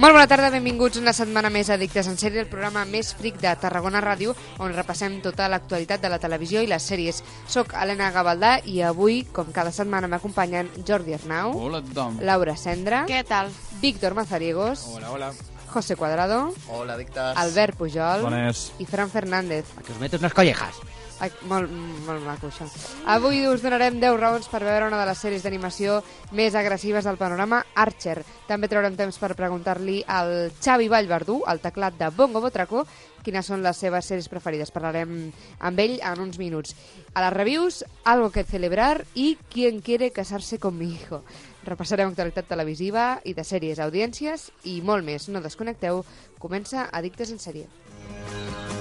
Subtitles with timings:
[0.00, 3.36] Molt bona tarda, benvinguts una setmana més a Addictes en Sèrie, el programa més fric
[3.42, 4.32] de Tarragona Ràdio,
[4.64, 7.18] on repassem tota l'actualitat de la televisió i les sèries.
[7.52, 12.16] Soc Helena Gavaldà i avui, com cada setmana, m'acompanyen Jordi Arnau, Hola tothom.
[12.24, 13.52] Laura Sendra, Què tal?
[13.82, 15.32] Víctor Mazariegos, Hola, hola.
[15.70, 17.36] José Cuadrado, Hola, addictes.
[17.36, 18.70] Albert Pujol Bones.
[18.80, 19.66] i Fran Fernández.
[19.76, 20.80] A que us metes unes collejas.
[21.20, 21.68] Ai, molt,
[22.06, 22.64] molt maco, això.
[23.12, 25.98] Avui us donarem 10 raons per veure una de les sèries d'animació
[26.32, 28.22] més agressives del panorama, Archer.
[28.48, 32.86] També traurem temps per preguntar-li al Xavi Vallverdú, el teclat de Bongo Botraco,
[33.20, 34.72] quines són les seves sèries preferides.
[34.72, 35.28] Parlarem
[35.60, 36.72] amb ell en uns minuts.
[37.12, 41.20] A les reviews, Algo que celebrar i Quién quiere casarse con mi hijo.
[41.68, 45.28] Repassarem actualitat televisiva i de sèries, audiències i molt més.
[45.28, 46.00] No desconnecteu,
[46.40, 47.68] comença Addictes en sèrie.
[48.10, 48.79] Until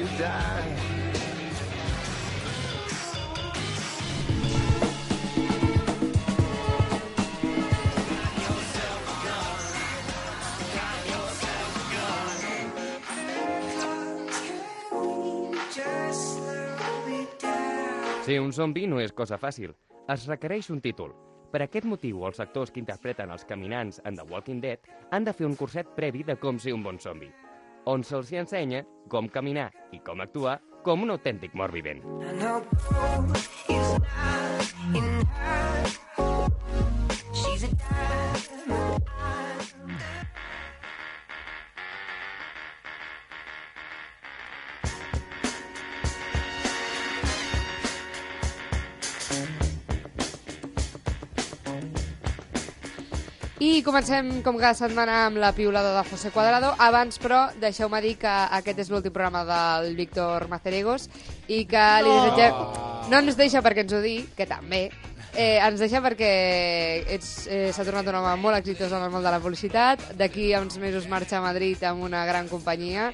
[0.00, 0.90] you die.
[18.24, 19.72] Ser un zombi no és cosa fàcil.
[20.08, 21.12] Es requereix un títol.
[21.50, 25.34] Per aquest motiu, els actors que interpreten els caminants en The Walking Dead han de
[25.34, 27.26] fer un curset previ de com ser un bon zombi,
[27.86, 32.00] on se'ls ensenya com caminar i com actuar com un autèntic mort vivent.
[53.60, 56.70] I comencem, com cada setmana, amb la piulada de José Cuadrado.
[56.80, 61.10] Abans, però, deixeu-me dir que aquest és l'últim programa del Víctor Maceregos
[61.44, 62.56] i que li desitgem...
[63.12, 64.86] No ens deixa perquè ens ho di, que també,
[65.34, 66.30] eh, ens deixa perquè
[67.04, 70.08] eh, s'ha tornat un home molt exitós en el món de la publicitat.
[70.16, 73.10] D'aquí a uns mesos marxa a Madrid amb una gran companyia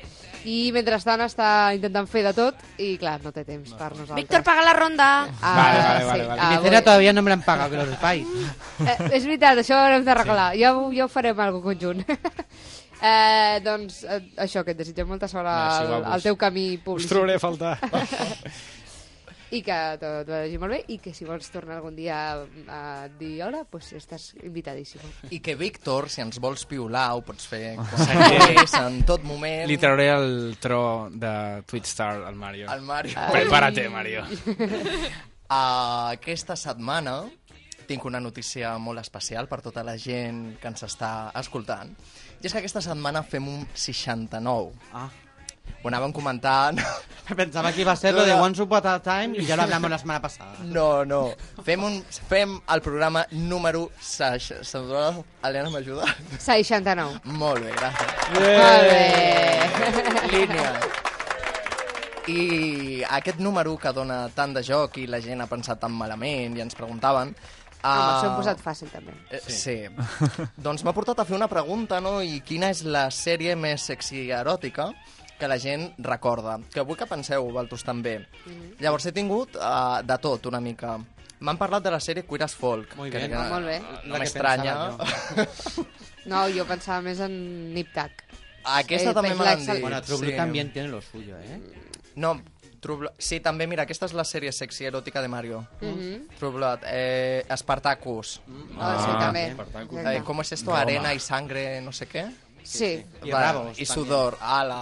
[0.46, 4.16] i mentrestant està intentant fer de tot i, clar, no té temps per nosaltres.
[4.20, 5.08] Víctor, paga la ronda.
[5.42, 6.28] Ah, Vale, vale, vale, sí.
[6.28, 6.40] vale.
[6.40, 8.26] Ah, Mi cena todavía no me la han pagado, que lo sepáis.
[8.86, 10.52] Eh, és veritat, això ho haurem d'arreglar.
[10.54, 10.60] Sí.
[10.62, 12.04] Ja, ho- ja ho farem algo conjunt.
[13.02, 17.08] eh, doncs eh, això, que et desitgem molta sort al, al teu camí Us públic.
[17.10, 17.78] trobaré a faltar.
[19.54, 22.40] I que tot vagi molt bé i que si vols tornar algun dia a,
[22.72, 22.80] a
[23.18, 25.04] dir hola, pues estàs invitadíssim.
[25.30, 29.66] I que Víctor, si ens vols piular, ho pots fer quan en tot moment.
[29.70, 32.66] Li trauré el tro de Twitstar al Mario.
[32.72, 33.14] El Mario.
[33.36, 34.24] Prepárate, Mario.
[34.26, 37.20] Uh, aquesta setmana
[37.86, 41.94] tinc una notícia molt especial per tota la gent que ens està escoltant.
[42.42, 44.74] I és que aquesta setmana fem un 69.
[44.90, 45.06] Ah.
[45.82, 46.80] Ho anàvem comentant...
[47.36, 49.90] Pensaba que iba a ser lo de Once Upon a Time y ya lo hablamos
[49.90, 50.54] la semana pasada.
[50.62, 51.34] No, no.
[51.64, 54.52] Fem, un, fem el programa número 6.
[55.42, 56.06] Helena, m'ajuda?
[56.38, 57.20] 69.
[57.24, 58.14] Molt bé, gràcies.
[58.30, 60.30] Molt bé.
[60.30, 60.70] línia.
[62.26, 66.56] I aquest número que dona tant de joc i la gent ha pensat tan malament
[66.58, 67.34] i ens preguntaven...
[67.86, 69.12] Home, ah, s'ho hem posat fàcil, també.
[69.30, 69.76] eh, Sí.
[70.58, 72.16] doncs m'ha portat a fer una pregunta, no?
[72.22, 74.88] I quina és la sèrie més sexy eròtica
[75.38, 76.58] que la gent recorda?
[76.72, 78.18] Que vull que penseu, vosaltres també.
[78.46, 78.76] Mhm.
[78.80, 80.98] Llavors he tingut uh, de tot, una mica.
[81.40, 82.96] M'han parlat de la sèrie Queer as Folk.
[82.96, 83.30] Muy que bien.
[83.32, 83.78] era- Ah, molt bé.
[83.80, 84.74] No La que m'estranya.
[84.96, 85.86] pensaba
[86.26, 88.24] No, jo pensava més en Nip Tuck.
[88.64, 89.80] Aquesta Eh, també me l'han dit.
[89.80, 90.36] Bueno, True Blue sí.
[90.36, 91.60] también tiene lo suyo, ¿eh?
[92.16, 92.42] No,
[92.80, 93.12] True Blood...
[93.18, 95.66] Sí, també, mira, aquesta és la sèrie sexy eròtica de Mario.
[95.80, 96.28] Mhm.
[96.38, 96.80] True Blood.
[96.86, 98.40] Eh, Spartacus.
[98.78, 99.52] Ah, sí, també.
[99.52, 99.98] Spartacus.
[100.04, 100.74] Eh, ¿Cómo es esto?
[100.74, 102.30] Arena y sangre, no sé què?
[102.66, 102.90] Sí.
[103.22, 103.44] I Va,
[103.78, 104.36] I sudor.
[104.42, 104.80] Ala.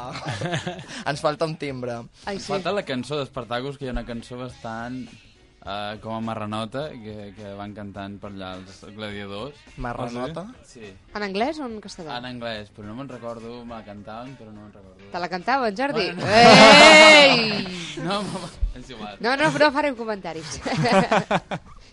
[1.10, 2.00] Ens falta un timbre.
[2.24, 2.48] Ai, sí.
[2.48, 7.32] Falta la cançó d'Espartacus, que hi ha una cançó bastant uh, com a marranota, que,
[7.36, 9.60] que van cantant per allà els gladiadors.
[9.76, 10.46] Marranota?
[10.68, 12.16] Sí, En anglès o en castellà?
[12.18, 15.10] en anglès, però no me'n recordo, me la cantaven, però no me'n recordo.
[15.12, 16.08] Te la cantava, en Jordi?
[16.10, 16.82] Bueno, no.
[17.14, 17.70] Ei!
[18.04, 19.14] No, mama, és igual.
[19.22, 20.56] No, no, no farem comentaris.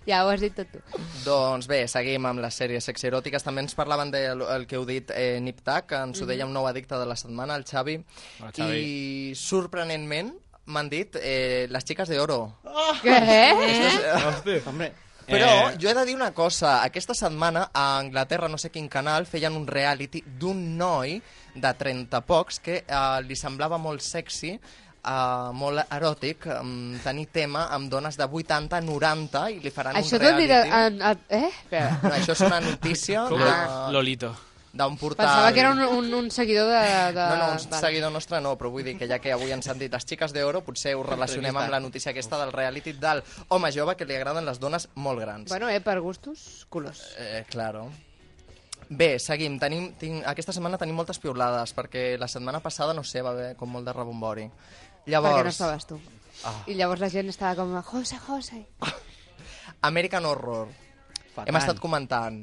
[0.08, 0.80] Ja ho has dit tot tu.
[1.26, 3.44] Doncs bé, seguim amb les sèries sexy eròtiques.
[3.46, 6.46] També ens parlaven del el que heu dit eh, Nip Tuck, que ens ho deia
[6.48, 8.00] un nou addicte de la setmana, el Xavi.
[8.42, 8.82] Hola, Xavi.
[8.82, 10.34] I sorprenentment
[10.72, 12.42] m'han dit eh, les xiques de oro.
[13.04, 13.16] Què?
[13.22, 14.60] Eh?
[14.66, 14.92] Hombre,
[15.32, 15.76] Però Eh.
[15.80, 16.82] jo he de dir una cosa.
[16.84, 21.22] Aquesta setmana a Anglaterra, no sé quin canal, feien un reality d'un noi
[21.56, 24.58] de 30 pocs que eh, li semblava molt sexy
[25.02, 29.96] Uh, molt eròtic, um, tenir tema amb dones de 80 a 90 i li faran
[29.98, 30.54] Això un reality.
[30.54, 31.48] En, en, eh?
[31.50, 31.88] Espera.
[32.04, 34.30] No, això és una notícia Lo- de- Lolito.
[34.72, 35.26] d'un portal...
[35.26, 36.84] Pensava que era un, un, un seguidor de...
[37.18, 37.26] de...
[37.32, 37.80] No, no, un Vale.
[37.82, 40.32] seguidor nostre no, però vull dir que ja que avui ens han dit les xiques
[40.38, 44.16] d'oro, potser ho relacionem amb la notícia aquesta del reality del home jove que li
[44.16, 45.50] agraden les dones molt grans.
[45.50, 47.02] Bueno, eh, per gustos, colors.
[47.18, 47.88] Eh, claro.
[48.92, 49.58] Bé, seguim.
[49.60, 53.56] Tenim, tinc, aquesta setmana tenim moltes piulades, perquè la setmana passada, no sé, va haver
[53.58, 54.46] com molt de rebombori.
[55.06, 56.00] Llavors, Perquè no estaves tu.
[56.46, 56.58] Ah.
[56.70, 58.66] I llavors la gent estava com, José, José.
[59.90, 60.70] American Horror.
[61.32, 61.48] Fatal.
[61.50, 62.42] Hem estat comentant.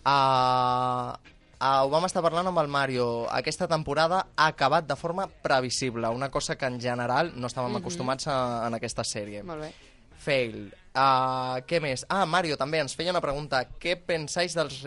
[0.00, 1.12] Uh,
[1.60, 3.06] uh, ho vam estar parlant amb el Mario.
[3.32, 8.28] Aquesta temporada ha acabat de forma previsible, una cosa que en general no estàvem acostumats
[8.28, 8.36] a,
[8.68, 9.44] en aquesta sèrie.
[9.44, 9.72] Molt bé.
[10.20, 10.68] Fail.
[10.90, 12.04] Uh, què més?
[12.08, 13.62] Ah, Mario, també ens feia una pregunta.
[13.80, 14.82] Què pensáis dels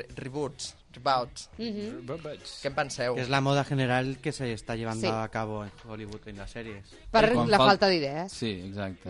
[0.94, 1.50] reboots?
[1.58, 2.60] Reboots.
[2.60, 2.62] Mhm.
[2.64, 3.18] Què en penseu?
[3.18, 5.14] Es la moda general que se está llevando Sí.
[5.14, 6.86] a cabo en Hollywood en las series.
[7.12, 8.32] Per Quan la fal- falta d'idees.
[8.32, 9.10] Sí, exacte.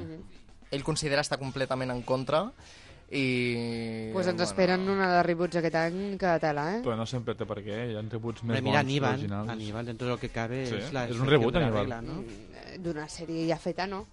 [0.72, 2.52] Ell considera estar completament en contra
[3.12, 4.10] i...
[4.14, 6.82] Pues ens esperen una de reboots aquest any que tela, eh?
[6.86, 9.50] Però no sempre té per què, hi ha rebuts més Pero mira bons Aníbal, originals.
[9.54, 11.80] Aníbal dentro de lo que cabe Sí, es la es un reboot, Aníbal.
[11.82, 12.22] regla, ¿no?
[12.24, 14.08] Eh, D'una sèrie ja feta, no.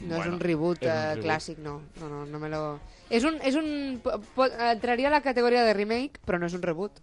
[0.00, 1.24] No és Bueno, un reboot, és un eh, reboot.
[1.26, 1.82] clàssic, no.
[2.00, 2.80] No, no, no me lo...
[3.14, 3.38] És un...
[3.46, 6.98] És un po- po- entraria a la categoria de remake, però no és un reboot.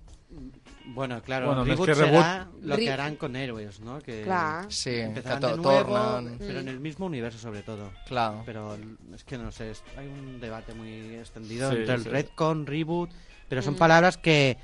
[0.94, 3.80] Bueno, claro, Bueno, no es reboot que será reboot- lo Re- que harán con héroes,
[3.80, 4.00] ¿no?
[4.00, 4.66] Que Clar.
[4.72, 6.38] Sí, que empezarán to de nuevo, tornen...
[6.40, 7.92] pero en el mismo universo sobre todo.
[8.08, 8.42] Clar.
[8.46, 8.78] Pero
[9.16, 12.10] es que no sé, es- hay un debate muy extendido Sí, entre el sí.
[12.10, 13.10] retcon, reboot,
[13.48, 14.58] pero son palabras que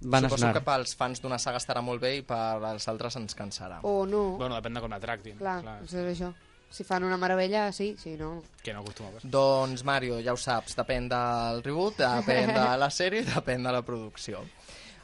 [0.00, 0.54] van a Suposo sonar.
[0.54, 3.80] que pels fans d'una saga estarà molt bé i per als altres ens cansarà.
[3.82, 4.36] O no.
[4.36, 5.36] Bueno, depèn de com la tractin.
[5.40, 6.32] Clar, Clar, això és això.
[6.70, 8.42] Si fan una meravella, sí, si no...
[8.62, 9.30] que no acostuma a passar.
[9.30, 13.82] Doncs, Mario, ja ho saps, depèn del reboot, depèn de la sèrie, depèn de la
[13.86, 14.42] producció.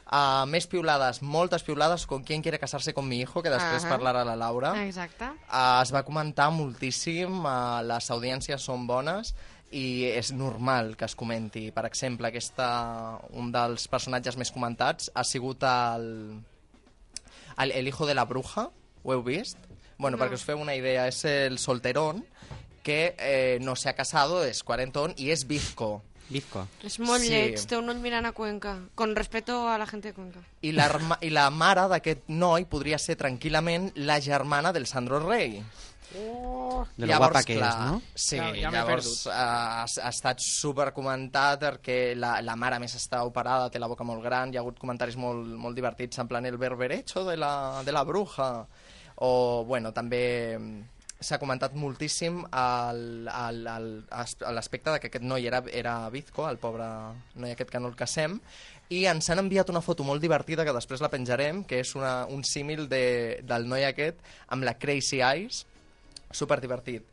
[0.03, 3.95] Uh, més piulades, moltes piulades, con Quién quiere casarse con mi hijo, que després Ahà.
[3.95, 4.75] parlarà la Laura.
[4.83, 5.31] Exacte.
[5.47, 9.33] Uh, es va comentar moltíssim, uh, les audiències són bones
[9.73, 11.71] i és normal que es comenti.
[11.73, 12.67] Per exemple, aquesta,
[13.33, 16.05] un dels personatges més comentats ha sigut el,
[17.57, 18.67] el, el hijo de la bruja,
[19.01, 19.57] ho heu vist?
[19.97, 20.23] Bueno, No.
[20.23, 22.25] perquè us feu una idea, és el solterón
[22.83, 26.01] que eh, no se ha casado, és cuarentón i és bizco.
[26.29, 26.67] Bizco.
[26.83, 27.27] És molt Sí.
[27.27, 27.33] sí.
[27.33, 28.77] lleig, té un ull mirant a Cuenca.
[28.95, 30.39] Con respeto a la gente de Cuenca.
[30.61, 35.19] I la, herma- i la mare d'aquest noi podria ser tranquil·lament la germana del Sandro
[35.19, 35.61] Rey.
[36.97, 38.01] De lo guapa que clar, es, ¿no?
[38.13, 39.33] Sí, Ja- ja m'he llavors perdut.
[39.33, 43.87] ha, ha estat super comentat perquè la, la mare a més està operada, té la
[43.87, 47.35] boca molt gran, hi ha hagut comentaris molt, molt divertits en plan el berberecho de
[47.37, 48.67] la, de la bruja
[49.15, 50.81] o bueno, també mm,
[51.23, 52.43] s'ha comentat moltíssim
[54.51, 56.85] l'aspecte de que aquest noi era, era bizco, el pobre
[57.39, 58.39] noi aquest que no el casem,
[58.93, 62.25] i ens han enviat una foto molt divertida que després la penjarem, que és una,
[62.29, 64.19] un símil de, del noi aquest
[64.53, 65.65] amb la Crazy Eyes,
[66.33, 67.07] super divertit.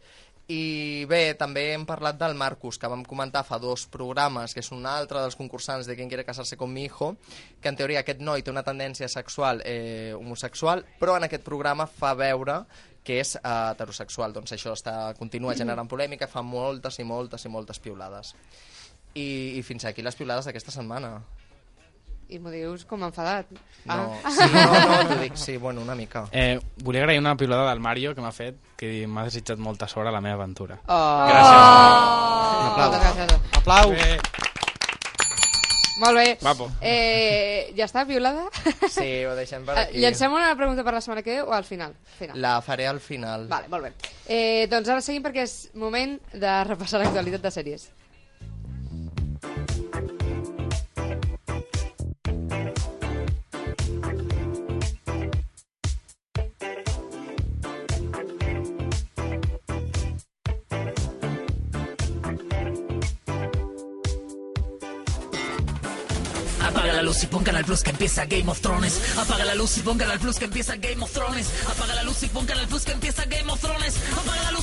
[0.50, 4.70] I bé, també hem parlat del Marcus, que vam comentar fa dos programes, que és
[4.75, 7.12] un altre dels concursants de Quien quiere casarse con mi hijo,
[7.61, 11.87] que en teoria aquest noi té una tendència sexual eh, homosexual, però en aquest programa
[11.87, 12.64] fa veure
[13.06, 14.35] que és eh, heterosexual.
[14.35, 18.35] Doncs això està, continua generant polèmica, fa moltes i moltes i moltes piulades.
[19.14, 21.20] I, i fins aquí les piulades d'aquesta setmana.
[22.31, 23.47] I m'ho dius com enfadat.
[23.85, 23.94] No,
[24.25, 24.31] Ah.
[24.31, 24.65] sí, no,
[25.03, 26.26] no, t'ho dic, sí, bueno, una mica.
[26.33, 30.07] Eh, volia agrair una piulada del Mario que m'ha fet, que m'ha desitjat molta sort
[30.09, 30.78] a la meva aventura.
[30.87, 31.26] Oh.
[31.28, 32.76] Gràcies.
[32.78, 33.40] Moltes gràcies.
[33.59, 33.97] Aplaus.
[33.99, 34.19] Eh,
[36.00, 36.38] Molt bé.
[36.40, 36.71] Guapo.
[36.81, 38.47] Eh, ja està, violada?
[38.88, 39.99] Sí, ho deixem per Eh, aquí.
[40.00, 41.93] Llancem una pregunta per la setmana que ve o al final?
[42.19, 42.40] final.
[42.40, 43.47] La faré al final.
[43.49, 43.93] Vale, molt bé.
[44.26, 47.90] Eh, doncs ara seguim perquè és moment de repassar l'actualitat de sèries.
[67.11, 69.00] Luz y pon Canal Plus que empieza Game of Thrones.
[69.19, 71.49] Apaga la luz y pon Canal Plus que empieza Game of Thrones.
[71.69, 73.97] Apaga la luz y pon Canal Plus que empieza Game of Thrones.
[74.17, 74.60] Apaga la luz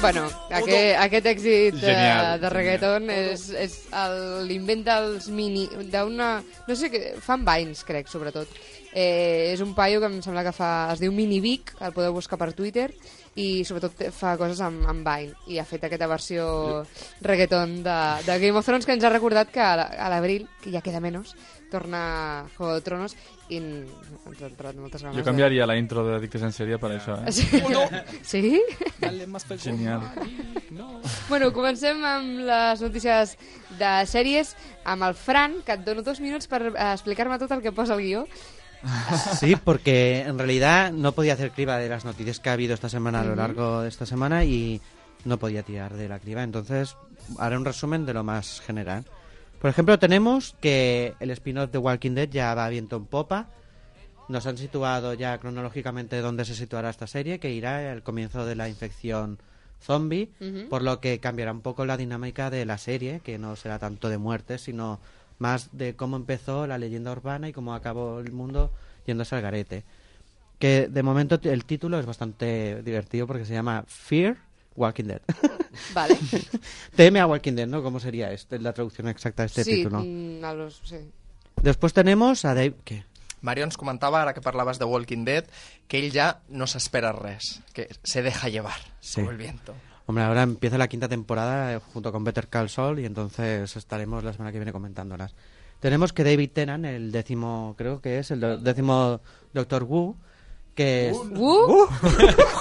[0.00, 5.66] Bueno, aquest, aquest èxit de, Genial, de reggaeton és, és el- l'invent dels mini...
[5.92, 6.30] d'una...
[6.68, 8.48] No sé, què, fan Vines, crec, sobretot.
[8.94, 10.70] Eh, és un paio que em sembla que fa...
[10.94, 12.88] Es diu Mini Vic, el podeu buscar per Twitter,
[13.36, 16.48] i sobretot fa coses amb, amb Vine, i ha fet aquesta versió
[17.20, 20.80] reggaeton de, de Game of Thrones que ens ha recordat que a l'abril, que ja
[20.80, 21.36] queda menys,
[21.70, 23.14] torna Juego de Tronos
[23.48, 26.92] i ens ha entrat moltes ganes Jo canviaria la intro de Dictes en sèrie per
[26.96, 27.30] això, de...
[27.30, 27.32] eh?
[27.32, 27.62] Sí?
[28.32, 28.60] sí?
[29.62, 30.02] Genial.
[31.28, 33.36] Bueno, comencem amb les notícies
[33.78, 37.62] de sèries amb el Fran, que et dono dos minuts per eh, explicar-me tot el
[37.62, 38.26] que posa al guió.
[39.38, 42.88] Sí, porque en realidad no podía hacer criba de las noticias que ha habido esta
[42.88, 43.40] semana a lo Ujú.
[43.40, 44.80] largo de esta semana y
[45.24, 46.42] no podía tirar de la criba.
[46.42, 46.96] Entonces
[47.38, 49.04] haré un resumen de lo más general.
[49.60, 53.48] Por ejemplo, tenemos que el spin-off de Walking Dead ya va viento en popa.
[54.28, 58.54] Nos han situado ya cronológicamente dónde se situará esta serie, que irá al comienzo de
[58.54, 59.38] la infección
[59.82, 60.30] zombie,
[60.70, 64.08] por lo que cambiará un poco la dinámica de la serie, que no será tanto
[64.08, 64.98] de muertes, sino
[65.38, 68.70] más de cómo empezó la leyenda urbana y cómo acabó el mundo
[69.06, 69.84] yéndose al garete.
[70.58, 74.36] Que de momento el título es bastante divertido porque se llama Fear
[74.80, 75.20] Walking Dead.
[75.94, 76.16] Vale.
[76.96, 77.82] Teme a Walking Dead, ¿no?
[77.82, 80.02] ¿Cómo sería este, la traducción exacta de este sí, título?
[80.04, 80.96] mm, a los, sí.
[81.62, 82.74] Después tenemos a Dave...
[82.84, 83.04] ¿Qué?
[83.42, 85.46] Mario ens comentava, ara que parlaves de Walking Dead,
[85.88, 89.20] que ell ja no s'espera res, que se deja llevar, Sí.
[89.20, 89.72] como el viento.
[90.04, 94.22] Hombre, ahora empieza la quinta temporada eh, junto con Better Call Saul y entonces estaremos
[94.24, 95.34] la semana que viene comentándolas.
[95.80, 99.22] Tenemos que David Tennant, el décimo, creo que es el décimo
[99.54, 100.16] Doctor Wu,
[100.74, 101.16] que es...
[101.16, 101.88] Who?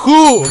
[0.05, 0.45] Who?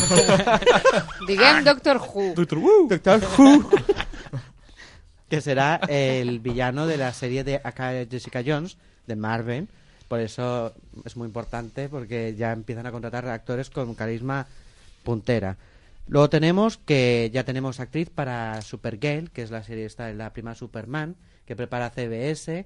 [1.27, 2.35] Diguem Doctor Who.
[2.35, 2.89] Doctor Who.
[2.89, 3.69] Doctor Who.
[5.29, 9.69] que será el villano de la serie de acá Jessica Jones, de Marvel.
[10.09, 10.75] Por eso
[11.05, 14.47] es muy importante porque ya empiezan a contratar actores con carisma
[15.05, 15.59] puntera.
[16.07, 20.55] Luego tenemos que ya tenemos actriz para Supergirl, que es la serie esta, la prima
[20.55, 22.65] Superman, que prepara CBS.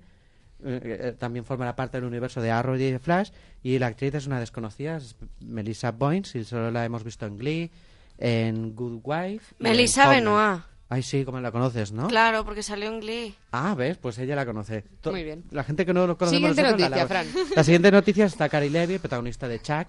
[0.64, 3.31] Eh, eh, también formará parte del universo de Arrow y de Flash.
[3.62, 7.37] Y la actriz es una desconocida, es Melissa Boynes, y solo la hemos visto en
[7.38, 7.71] Glee,
[8.19, 9.54] en Good Wife.
[9.59, 10.09] Melissa.
[10.09, 10.62] Benoit.
[10.88, 12.07] Ay, sí, como la conoces, ¿no?
[12.09, 13.35] Claro, porque salió en Glee.
[13.50, 14.85] Ah, ves, pues ella la conoce.
[15.00, 15.42] To- Muy bien.
[15.50, 17.26] La gente que no lo conoce Siguiente nosotros, noticia, la, Fran.
[17.57, 19.87] La siguiente noticia está Cary Levy, protagonista de Chuck.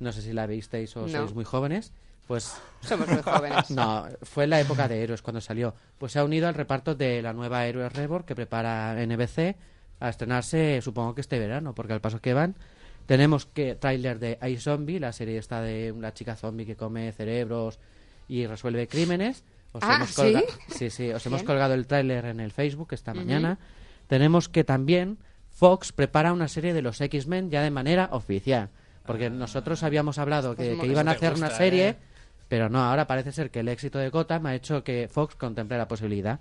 [0.00, 1.08] No sé si la visteis o No.
[1.08, 1.92] sois muy jóvenes.
[2.26, 3.70] Pues Somos muy jóvenes.
[3.72, 5.74] no, fue en la época de Héroes cuando salió.
[5.98, 9.54] Pues se ha unido al reparto de la nueva Héroes Reborn que prepara NBC
[10.04, 12.54] a estrenarse, supongo que este verano, porque al paso que van.
[13.06, 17.78] Tenemos que tráiler de iZombie, la serie esta de una chica zombie que come cerebros
[18.28, 19.44] y resuelve crímenes.
[19.72, 20.14] Os Ah, hemos ¿sí?
[20.22, 23.58] colga- sí, sí, os hemos colgado el tráiler en el Facebook esta mañana.
[24.06, 25.18] Tenemos que también
[25.50, 28.68] Fox prepara una serie de los X-Men ya de manera oficial.
[29.06, 31.96] Porque nosotros habíamos hablado que, Pues que iban a hacer una serie, ¿eh?
[32.48, 35.76] pero no, ahora parece ser que el éxito de Gotham ha hecho que Fox contemple
[35.78, 36.38] la posibilidad.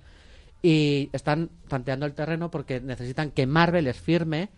[0.61, 4.49] Y están tanteando el terreno porque necesitan que Marvel les firme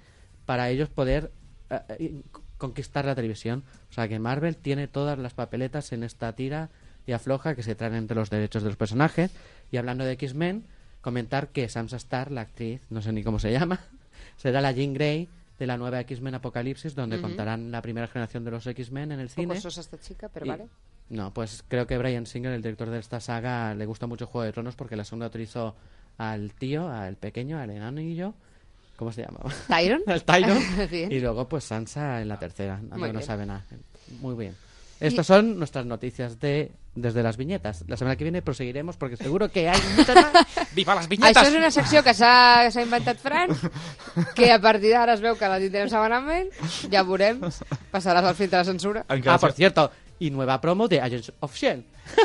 [0.46, 1.32] para ellos poder
[1.70, 2.22] eh, eh,
[2.58, 3.64] conquistar la televisión.
[3.90, 6.70] O sea que Marvel tiene todas las papeletas en esta tira
[7.06, 9.32] y afloja que se traen entre los derechos de los personajes.
[9.72, 10.66] Y hablando de X-Men,
[11.02, 13.80] comentar que Sansa Starr, la actriz, no sé ni cómo se llama,
[14.38, 15.30] será la Jean Grey
[15.60, 19.28] de la nueva X-Men Apocalipsis, donde contarán la primera generación de los X-Men en el
[19.28, 19.70] poco cine.
[19.80, 20.68] esta chica, pero Y- vale.
[21.10, 24.46] No, pues creo que Brian Singer, el director de esta saga, le gusta mucho Juego
[24.46, 25.76] de Tronos porque la segunda utilizó
[26.18, 28.34] al tío, al pequeño, al enanillo.
[28.96, 29.52] ¿Cómo se llamaba?
[29.68, 30.02] ¿Tyron?
[30.08, 30.60] al Tyron.
[30.92, 33.24] Y luego pues Sansa en la tercera, que no bien.
[33.24, 33.66] sabe nada.
[34.22, 34.56] Muy bien.
[35.00, 37.84] Estas son nuestras noticias de desde las viñetas.
[37.88, 40.48] La semana que viene proseguiremos porque seguro que hay muchas más.
[40.76, 41.48] Viva les Això vinyetes!
[41.50, 43.50] és una secció que s'ha inventat Fran,
[44.38, 46.54] que a partir d'ara es veu que la tindrem setmanalment,
[46.94, 47.42] ja veurem,
[47.92, 49.04] passaràs al filtre de censura.
[49.10, 49.90] Ah, por cierto,
[50.20, 51.84] y nueva promo de Agents of S.H.I.E.L.D.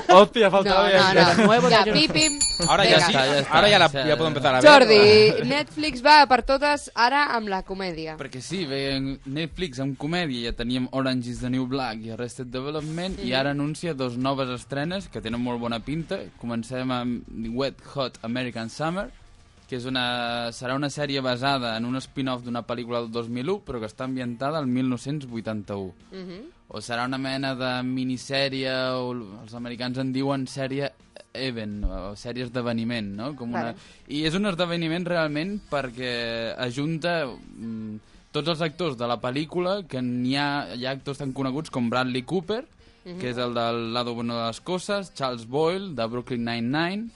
[0.08, 1.34] Hòstia, No, faltava no, ja.
[1.36, 1.44] no.
[1.46, 2.68] nuevo de Ja, Agents- pim, pim.
[2.68, 4.72] Ara ja sí, Ja està, ara ja, la, ja podem empezar a veure.
[4.72, 8.16] Jordi, Netflix va per totes ara amb la comèdia.
[8.18, 12.50] Perquè sí, veien Netflix amb comèdia, ja teníem Orange is the New Black i Arrested
[12.50, 16.18] Development, i ara anuncia dos noves estrenes que tenen molt bona pinta.
[16.42, 19.08] Comencem amb Wet Hot American Summer,
[19.68, 23.78] que és una, serà una sèrie basada en un spin-off d'una pel·lícula del 2001, però
[23.82, 25.92] que està ambientada al 1981.
[26.12, 26.46] Mhm.
[26.68, 30.90] O serà una mena de minissèrie, o els americans en diuen sèrie
[31.32, 33.32] event, o sèrie esdeveniment, no?
[33.38, 33.70] Com una...
[33.70, 33.86] Vale.
[34.12, 36.12] I és un esdeveniment realment perquè
[36.60, 41.32] ajunta mm, tots els actors de la pel·lícula, que n'hi ha, hi ha actors tan
[41.36, 42.64] coneguts com Bradley Cooper,
[43.16, 47.08] que és el del Lado Bueno de les Coses, Charles Boyle, de Brooklyn Nine-Nine,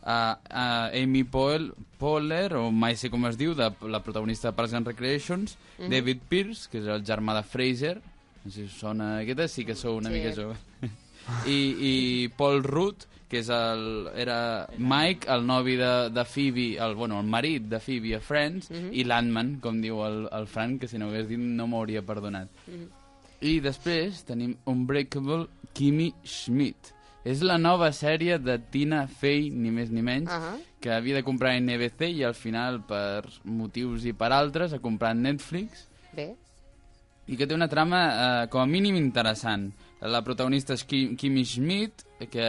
[0.00, 4.56] uh, uh, Amy Poel, Poehler, o mai sé com es diu, de, la protagonista de
[4.56, 7.98] Parks and Recreations, David Pierce, que és el germà de Fraser,
[8.50, 10.14] si us sona aquesta, sí que sou una Sí.
[10.20, 10.56] mica jove.
[11.46, 16.94] i, i Paul Rudd, que és el, era Mike, el novi de, de Phoebe, el,
[16.94, 18.90] bueno, el marit de Phoebe a Friends, Mhm.
[18.92, 22.02] i l'Antman, com diu el, el Frank, que si no ho hagués dit no m'hauria
[22.02, 22.48] perdonat.
[22.68, 22.88] Mhm.
[23.44, 26.92] I després tenim Unbreakable Kimmy Schmidt.
[27.24, 30.58] És la nova sèrie de Tina Fey, ni més ni menys, Ahà.
[30.80, 35.16] que havia de comprar NBC i al final, per motius i per altres, ha comprat
[35.16, 36.34] Netflix Bé.
[37.26, 39.70] I que té una trama eh, com a mínim interessant.
[40.04, 42.48] La protagonista és Kim, Kimmy Schmidt, que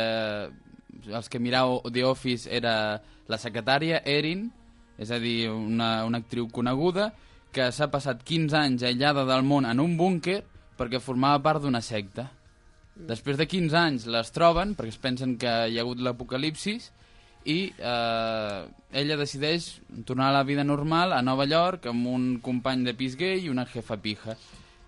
[1.06, 4.50] els que mirau The Office era la secretària Erin,
[5.00, 7.12] és a dir, una, una actriu coneguda,
[7.56, 10.42] que s'ha passat 15 anys aïllada del món en un búnquer
[10.76, 12.28] perquè formava part d'una secta.
[12.96, 16.92] Després de 15 anys les troben perquè es pensen que hi ha hagut l'apocalipsis
[17.46, 18.60] i eh,
[19.00, 19.70] ella decideix
[20.08, 23.52] tornar a la vida normal a Nova York amb un company de pis gay i
[23.52, 24.36] una jefa pija.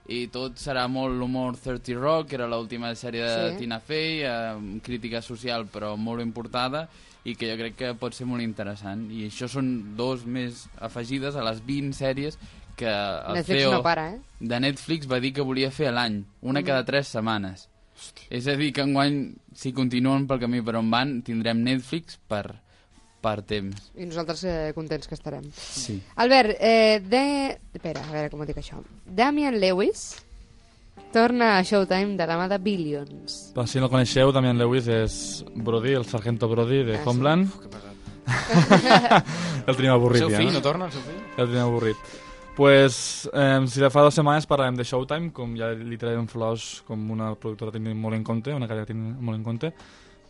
[0.10, 3.58] I tot serà molt l'humor 30 Rock, que era l'última sèrie de Sí.
[3.60, 6.88] Tina Fey, eh, crítica social però molt ben portada
[7.26, 9.10] i que jo crec que pot ser molt interessant.
[9.12, 12.38] I això són dos més afegides a les 20 sèries
[12.78, 14.20] que el Netflix CEO no para, eh?
[14.40, 16.66] de Netflix va dir que volia fer a l'any, una Mhm.
[16.66, 17.68] cada tres setmanes.
[18.30, 22.62] És a dir, que enguany, si continuen pel camí per on van, tindrem Netflix per,
[23.28, 23.90] per temps.
[24.00, 25.44] I nosaltres eh, contents que estarem.
[25.54, 26.00] Sí.
[26.24, 27.26] Albert, eh, de...
[27.76, 28.80] Espera, a veure com ho dic això.
[29.06, 30.08] Damian Lewis
[31.14, 33.36] torna a Showtime de la mà de Billions.
[33.56, 35.18] Per si no el coneixeu, Damian Lewis és
[35.56, 37.10] Brody, el sargento Brody de Ah, sí?
[37.12, 37.48] Homeland.
[37.52, 37.94] Uf, que pesat.
[39.68, 40.42] el tenim avorrit, El seu ja.
[40.42, 41.20] fill, no torna, el seu fill?
[41.38, 42.08] El tenim avorrit.
[42.58, 46.82] Pues, eh, si de fa dues setmanes parlarem de Showtime, com ja li traiem flors
[46.88, 49.72] com una productora que tenim molt en compte, una que tenim molt en compte,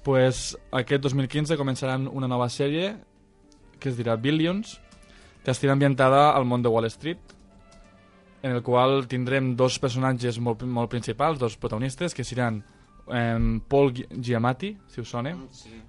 [0.07, 2.93] pues, aquest 2015 començaran una nova sèrie
[3.77, 4.77] que es dirà Billions,
[5.43, 7.19] que estarà ambientada al món de Wall Street,
[8.41, 12.61] en el qual tindrem dos personatges molt, molt principals, dos protagonistes, que seran
[13.11, 15.35] eh, Paul Gi- Giamatti, si us sona,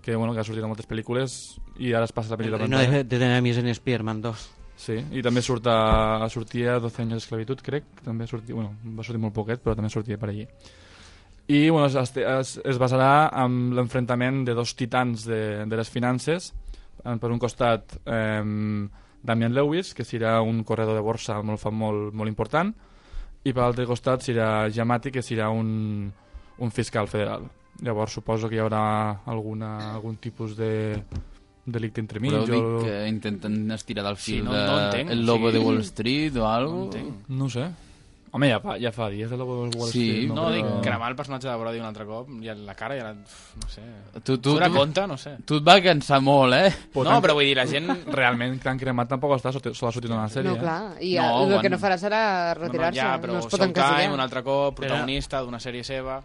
[0.02, 1.38] que, bueno, que ha sortit a moltes pel·lícules
[1.78, 4.48] i ara es passa la El pel·lícula reino de, de enemies en Spider-Man 2.
[4.78, 9.22] Sí, i també surt a, sortia 12 anys d'esclavitud, crec, també sortia, bueno, va sortir
[9.22, 10.44] molt poquet, però també sortia per allí.
[11.48, 16.52] I bueno, es, es, es basarà en l'enfrontament de dos titans de, de les finances,
[16.98, 18.42] Eh, per un costat eh,
[19.22, 22.72] Damian Lewis, que serà un corredor de borsa molt, fa- molt, molt important,
[23.46, 26.10] i per l'altre costat serà Giamatti, que serà un,
[26.58, 27.46] un fiscal federal.
[27.86, 28.82] Llavors suposo que hi haurà
[29.30, 30.98] alguna, algun tipus de
[31.64, 32.32] delicte entre mig.
[32.34, 35.52] Però dic o- que intenten estirar del Sí, fil no- de no entenc, El Lobo
[35.52, 36.74] sigui, de Wall Street o algo.
[36.74, 37.28] no entenc.
[37.28, 37.68] No ho sé.
[38.30, 40.28] Home, ja fa, ja fa dies de la Wall Sí, Street.
[40.32, 43.00] No, però- dic, cremar el personatge de Brody un altre cop, i la cara i
[43.00, 43.12] la...
[43.12, 43.82] uf, no sé...
[44.22, 45.06] Tu, tu, tu, compte?
[45.06, 45.36] No sé.
[45.48, 46.68] tu et va cansar molt, eh?
[46.92, 47.88] Però no, tant- però vull dir, la gent...
[48.12, 50.50] Realment, que han cremat tampoc està sola sortint una sèrie.
[50.50, 50.60] No, eh?
[50.60, 50.80] clar.
[51.00, 52.22] I No, no, el van- que no farà serà
[52.58, 53.00] retirar-se.
[53.00, 54.12] ja, però no es pot Showtime, encasillar.
[54.12, 56.20] un altre cop, protagonista d'una sèrie seva...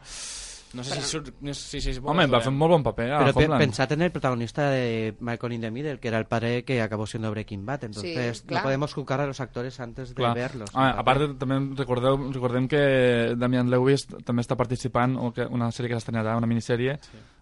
[0.74, 2.10] No sé si, surt, no sé si és bo.
[2.10, 3.62] Home, va fer un molt bon paper a Pero pe- Homeland.
[3.62, 7.06] pensad en el protagonista de Malcolm in the Middle, que era el padre que acabó
[7.06, 7.84] siendo Breaking Bad.
[7.84, 8.64] Entonces, Sí, no claro.
[8.64, 10.34] podemos juzgar a los actores antes de Clar.
[10.36, 10.70] verlos.
[10.74, 15.70] Ah, a part, també recordeu, recordem que Damian Lewis també està participant en que- una
[15.72, 16.98] sèrie que s'estrenarà, una minissèrie,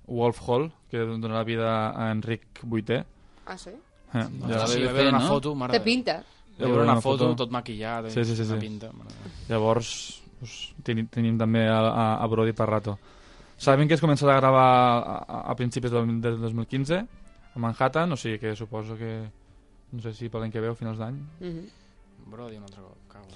[0.08, 3.06] Wolf Hall, que donarà vida a Enric VIII.
[3.46, 3.70] Ah, sí?
[3.70, 3.78] Eh,
[4.12, 5.28] Ja, ja, sí, BBC, va veure una no?
[5.30, 6.24] foto, mare Té de- pinta.
[6.62, 8.60] Va veure una foto, tot maquillat, Sí, sí, sí, una sí.
[8.67, 8.91] pinta.
[8.91, 13.00] mare de- Llavors, pues, tenim, tenim també a, a, a Brody per rato.
[13.62, 16.97] Sabem que es començarà a gravar a, a, principis del, del 2015
[17.54, 19.12] a Manhattan, o sigui que suposo que
[19.91, 21.19] no sé si per l'any que ve o finals d'any.
[21.43, 21.67] Mhm.
[22.32, 23.28] Brody un altre cop, cago.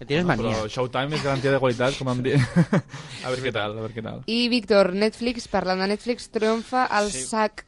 [0.00, 0.52] Le tienes manía.
[0.56, 2.36] Però Showtime és garantia de qualitat, com hem dit.
[3.24, 4.22] a veure què tal, a veure què tal.
[4.26, 7.24] I, Víctor, Netflix, parlant de Netflix, triomfa el Sí.
[7.30, 7.66] SAC...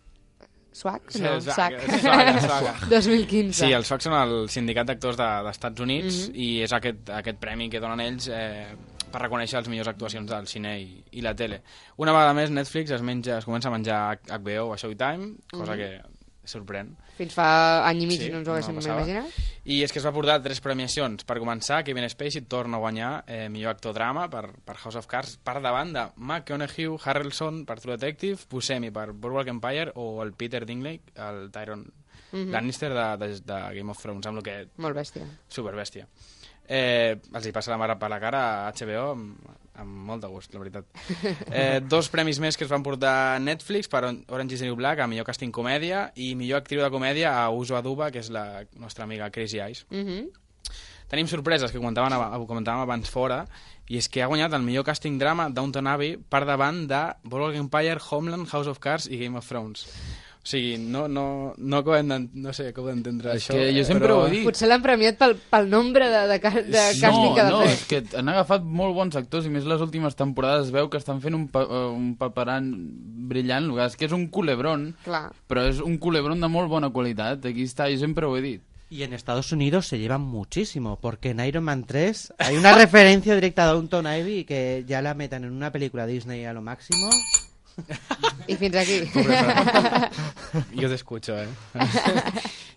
[0.72, 1.10] SWAC?
[1.12, 1.74] Sí, No, el SAC.
[1.84, 2.84] SAC, SAC, SAC.
[2.94, 3.52] 2015.
[3.58, 6.36] Sí, els SOC són el sindicat d'actors de, d'Estats Units Mhm.
[6.40, 8.72] i és aquest, aquest premi que donen ells eh,
[9.12, 11.60] per reconèixer les millors actuacions del cine i, i la tele.
[12.02, 15.78] Una vegada més, Netflix es, menja, es comença a menjar HBO a Showtime, cosa Mhm.
[15.78, 16.88] que sorprèn.
[17.14, 19.26] Fins fa any i mig Sí, no ens ho haguéssim no imaginat.
[19.64, 21.22] I és que es va portar tres premiacions.
[21.22, 25.06] Per començar, Kevin Spacey torna a guanyar eh, millor actor drama per, per House of
[25.06, 30.32] Cards, per davant de McConaughey, Harrelson per True Detective, Buscemi per Boardwalk Empire o el
[30.32, 31.92] Peter Dinklage, el Tyron
[32.32, 32.50] Mhm.
[32.50, 35.26] Lannister de, de, de Game of Thrones, amb el que Molt bèstia.
[35.48, 36.06] superbèstia.
[36.72, 39.50] Eh, els hi passa la mare per la cara a HBO amb,
[39.82, 40.86] amb molt de gust, la veritat.
[41.52, 44.76] Eh, dos premis més que es van portar a Netflix per Orange is the New
[44.78, 48.30] Black, a millor càsting comèdia, i millor actriu de comèdia a Uso Aduba, que és
[48.32, 49.84] la nostra amiga Crazy Eyes.
[49.90, 50.30] Mhm.
[51.12, 53.42] Tenim sorpreses que comentaven, ab- comentàvem abans fora,
[53.92, 57.58] i és que ha guanyat el millor càsting drama Downton Abbey per davant de Boardwalk
[57.60, 59.84] Empire, Homeland, House of Cards i Game of Thrones.
[60.42, 63.54] O sigui, no, no, no acabem d'en- no sé, acabo d'entendre És això.
[63.54, 64.44] que jo sempre ho he dit.
[64.44, 67.68] Potser l'han premiat pel, pel nombre de, de, de càsting no, que ha no, de
[67.70, 68.02] és fer.
[68.02, 71.20] que han agafat molt bons actors i més les últimes temporades es veu que estan
[71.22, 72.72] fent un, pa, eh, un paperan
[73.30, 75.30] brillant, és que és un culebron, Clar.
[75.46, 78.62] però és un culebron de molt bona qualitat, aquí està, jo sempre ho he dit.
[78.90, 83.34] Y en Estados Unidos se llevan muchísimo, porque en Iron Man 3 hay una referencia
[83.34, 87.08] directa a Downton Ivy que ya la metan en una película Disney a lo máximo.
[88.46, 88.98] I fins aquí.
[90.76, 91.48] Jo t'escucho, eh?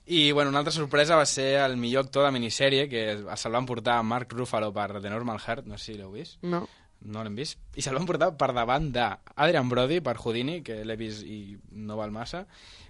[0.05, 3.05] I, bueno, una altra sorpresa va ser el millor actor de minissèrie, que
[3.35, 6.37] se'l van portar Mark Ruffalo per The Normal Heart, no sé si l'heu vist.
[6.45, 6.63] No.
[7.05, 7.59] No l'hem vist.
[7.75, 11.97] I se'l van portar per davant d'Adrian Brody per Houdini, que l'he vist i no
[11.97, 12.45] val massa.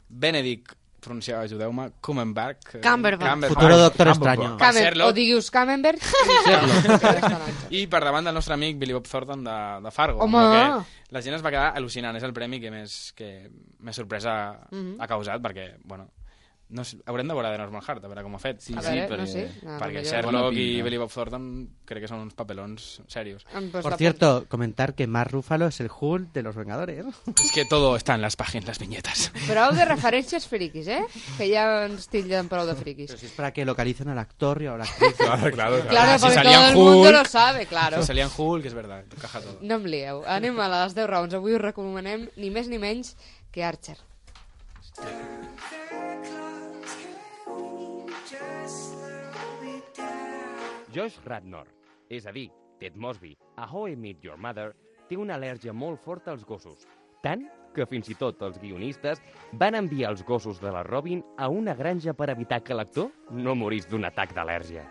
[0.08, 2.80] Benedict, pronunciava, ajudeu-me, Cumberbatch.
[2.84, 3.48] Cumberbatch.
[3.54, 4.58] Futuro Doctor Cumberbatch.
[4.60, 5.10] Camen, Sherlock.
[5.10, 6.02] o diguius Camembert.
[7.70, 10.20] I per davant del nostre amic Billy Bob Thornton de, de Fargo.
[10.26, 10.44] Home!
[10.52, 12.18] Que la gent es va quedar al·lucinant.
[12.20, 13.32] És el premi que més, que
[13.86, 14.36] més sorpresa
[14.72, 14.98] Mhm.
[15.00, 16.10] ha causat, perquè, bueno,
[16.76, 18.60] no sé, haurem de veure The Normal Heart, a veure com ho ha fet.
[18.62, 19.46] Sí, A sí, veure, perquè, no sé.
[19.66, 20.66] Ah, perquè Sherlock i.
[20.86, 21.46] Billy Bob Thornton
[21.88, 23.46] crec que són uns papelons serios.
[23.72, 27.06] Por cierto, comentar que Mark Ruffalo es el Hulk de los Vengadores.
[27.40, 29.32] És que todo está en las páginas, las viñetas.
[29.48, 31.02] Prou de referències friquis, eh?
[31.38, 33.10] Que ja ens tillen prou de friquis.
[33.14, 35.16] Pero si es para que localicen al actor y a la actriz.
[35.26, 35.80] Claro, claro.
[35.88, 38.02] Claro, si porque todo el mundo Hulk, lo sabe, claro.
[38.02, 39.58] Si salían Hulk, és verdad, encaja todo.
[39.62, 40.22] No em lieu.
[40.28, 41.34] Anem a les 10 raons.
[41.34, 43.16] Avui us recomanem ni més ni menys
[43.52, 43.98] que Archer.
[50.96, 51.68] Josh Radnor,
[52.08, 52.46] és a dir,
[52.80, 54.70] Ted Mosby, a How I Met Your Mother,
[55.10, 56.86] té una al·lèrgia molt forta als gossos.
[57.20, 57.44] Tant
[57.76, 59.20] que fins i tot els guionistes
[59.60, 63.58] van enviar els gossos de la Robin a una granja per evitar que l'actor no
[63.60, 64.88] morís d'un atac d'al·lèrgia.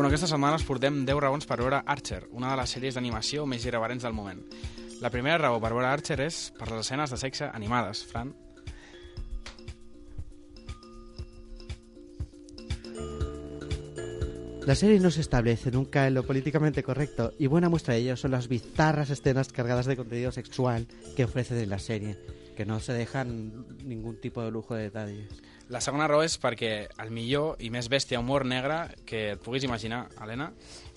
[0.00, 3.42] Bueno, aquesta setmana us portem 10 raons per veure Archer, una de les sèries d'animació
[3.44, 4.38] més irreverents del moment.
[5.04, 8.30] La primera raó per veure Archer és per les escenes de sexe animades, Fran.
[14.64, 18.16] La serie no se establece nunca en lo políticamente correcto y buena muestra de ello
[18.16, 22.16] son las bizarras escenas cargadas de contenido sexual que ofrecen en la serie,
[22.56, 25.28] que no se dejan ningún tipo de lujo de detalles.
[25.70, 29.62] La segona raó és perquè el millor i més bèstia humor negre que et puguis
[29.62, 30.48] imaginar, Helena.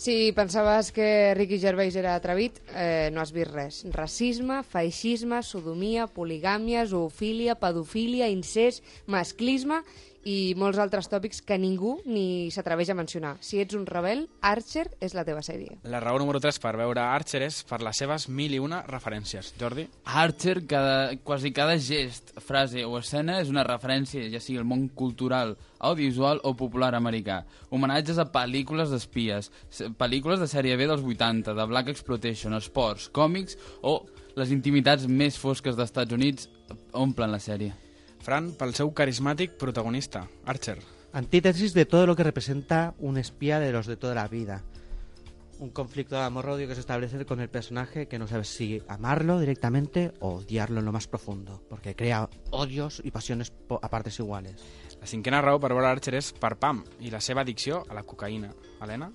[0.02, 1.06] Si pensaves que
[1.38, 3.84] Ricky Gervais era atrevit, eh, no has vist res.
[3.94, 9.84] Racisme, feixisme, sodomia, poligàmia, zoofília, pedofília, incest, masclisme
[10.24, 13.34] i molts altres tòpics que ningú ni s'atreveix a mencionar.
[13.44, 15.78] Si ets un rebel, Archer és la teva sèrie.
[15.90, 19.54] La raó número 3 per veure Archer és per les seves mil i una referències.
[19.60, 19.88] Jordi?
[20.06, 24.88] Archer, cada, quasi cada gest, frase o escena és una referència, ja sigui al món
[24.96, 27.44] cultural, audiovisual o popular americà.
[27.74, 29.52] Homenatges a pel·lícules d'espies,
[30.00, 34.00] pel·lícules de sèrie B dels 80, de Black Exploitation, esports, còmics o
[34.40, 36.48] les intimitats més fosques dels Estats Units
[36.98, 37.74] omplen la sèrie.
[38.24, 38.94] Fran, pel seu
[39.60, 40.80] protagonista, Archer.
[41.12, 44.64] Antítesis de todo lo que representa un espía de los de toda la vida.
[45.60, 49.42] Un conflicto de amor-odio que se establece con el personaje que no sabes si amarlo
[49.42, 54.56] directamente o odiarlo en lo más profundo, porque crea odios y pasiones a partes iguales.
[55.04, 58.06] La cinquena raó per veure Archer és per Pam i la seva addicció a la
[58.08, 58.54] cocaïna.
[58.84, 59.10] Helena?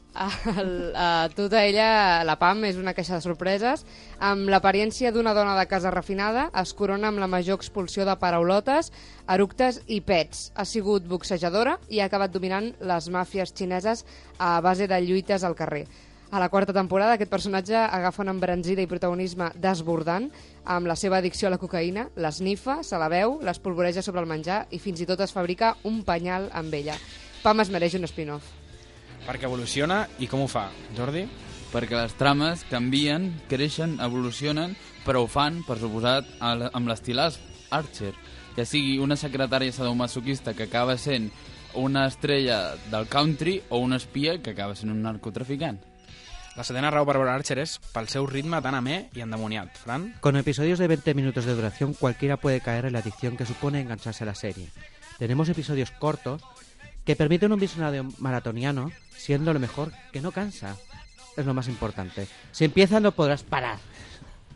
[0.61, 1.87] El, a tota ella,
[2.29, 3.87] la Pam és una caixa de sorpreses.
[4.20, 8.92] Amb l'apariència d'una dona de casa refinada, es corona amb la major expulsió de paraulotes,
[9.33, 10.51] eructes i pets.
[10.61, 14.05] Ha sigut boxejadora i ha acabat dominant les màfies xineses
[14.37, 15.87] a base de lluites al carrer.
[16.30, 20.26] A la quarta temporada aquest personatge agafa una embranzida i protagonisme desbordant
[20.68, 24.66] amb la seva addicció a la cocaïna, l'esnifa, se la veu, l'espolvoreja sobre el menjar
[24.70, 26.98] i fins i tot es fabrica un penyal amb ella.
[27.42, 28.44] Pam es mereix un spin-off.
[29.24, 30.68] Perquè evoluciona i com ho fa?
[30.96, 31.26] Jordi?
[31.68, 37.36] perquè les trames canvien, creixen, evolucionen, però ho fan, per suposat, amb l'estil As-
[37.70, 38.14] Archer,
[38.56, 41.28] que sigui una secretària sadomasoquista que acaba sent
[41.76, 45.76] una estrella del country o una espia que acaba sent un narcotraficant.
[46.59, 49.77] La setena raó per veure Archer és pel seu ritme tan amè i endemoniat.
[49.79, 50.09] Fran?
[50.18, 53.81] Con episodios de 20 minutos de duración, cualquiera puede caer en la adicción que supone
[53.81, 54.66] engancharse a la serie.
[55.21, 56.42] Tenemos episodios cortos
[57.05, 60.75] que permiten un visionado maratoniano, siendo lo mejor que no cansa.
[61.37, 62.27] Es lo más importante.
[62.51, 63.79] Si empiezas no podrás parar.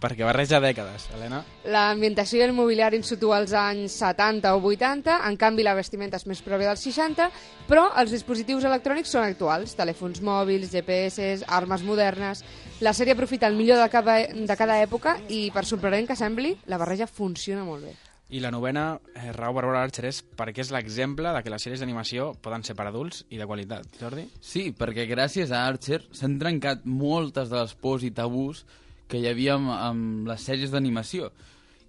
[0.03, 1.45] Perquè barreja dècades, Helena.
[1.71, 6.19] L'ambientació i el mobiliari ens situa als anys 70 o 80, en canvi la vestimenta
[6.19, 7.29] és més pròpia dels 60,
[7.69, 12.43] però els dispositius electrònics són actuals, telèfons mòbils, GPS, armes modernes...
[12.83, 16.57] La sèrie aprofita el millor de cada, de cada època i, per sorprenent que sembli,
[16.67, 17.93] la barreja funciona molt bé.
[18.35, 21.79] I la novena, eh, Raó Barbara Archer, és perquè és l'exemple de que les sèries
[21.79, 23.87] d'animació poden ser per adults i de qualitat.
[24.01, 24.25] Jordi?
[24.41, 28.65] Sí, perquè gràcies a Archer s'han trencat moltes de les pors i tabús
[29.13, 31.29] que hi havia amb, amb les sèries d'animació.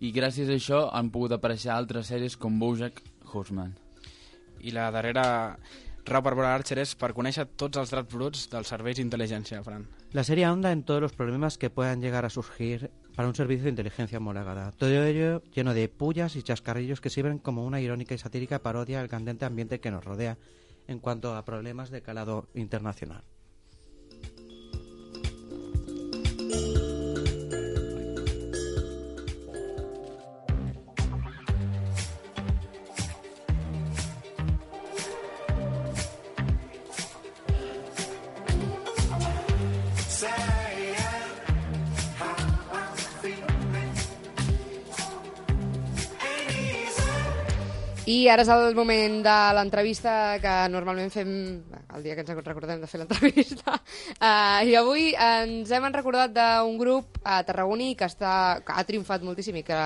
[0.03, 2.99] I gràcies a això han pogut aparèixer altres sèries com Bojack
[3.31, 3.71] Horseman.
[4.59, 5.23] I la darrera,
[6.03, 9.87] Raó Barbara Archer, és per conèixer tots els drets bruts dels serveis d'intel·ligència, Fran.
[10.11, 13.63] La serie ahonda en todos los problemas que puedan llegar a surgir para un servicio
[13.63, 14.73] de inteligencia homologada.
[14.77, 18.99] Todo ello lleno de pullas y chascarrillos que sirven como una irónica y satírica parodia
[18.99, 20.37] al candente ambiente que nos rodea
[20.87, 23.23] en cuanto a problemas de calado internacional.
[48.03, 51.29] I ara és el moment de l'entrevista que normalment fem
[51.95, 53.77] el dia que ens recordem de fer l'entrevista.
[54.17, 59.23] Uh, I avui ens hem recordat d'un grup a tarragoní que, està, que ha triomfat
[59.23, 59.77] moltíssim i que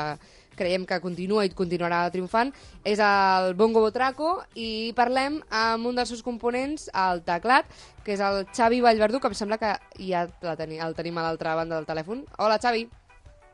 [0.57, 2.49] creiem que continua i continuarà triomfant.
[2.81, 7.69] És el Bongo Botraco i parlem amb un dels seus components, el teclat,
[8.01, 9.75] que és el Xavi Vallverdú, que em sembla que
[10.07, 12.25] ja la teni el tenim a l'altra banda del telèfon.
[12.41, 12.87] Hola, Xavi.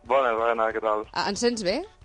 [0.08, 1.04] Bona, bona, què tal?
[1.12, 1.82] Ah, Ens sents bé?
[1.84, 2.03] Sí,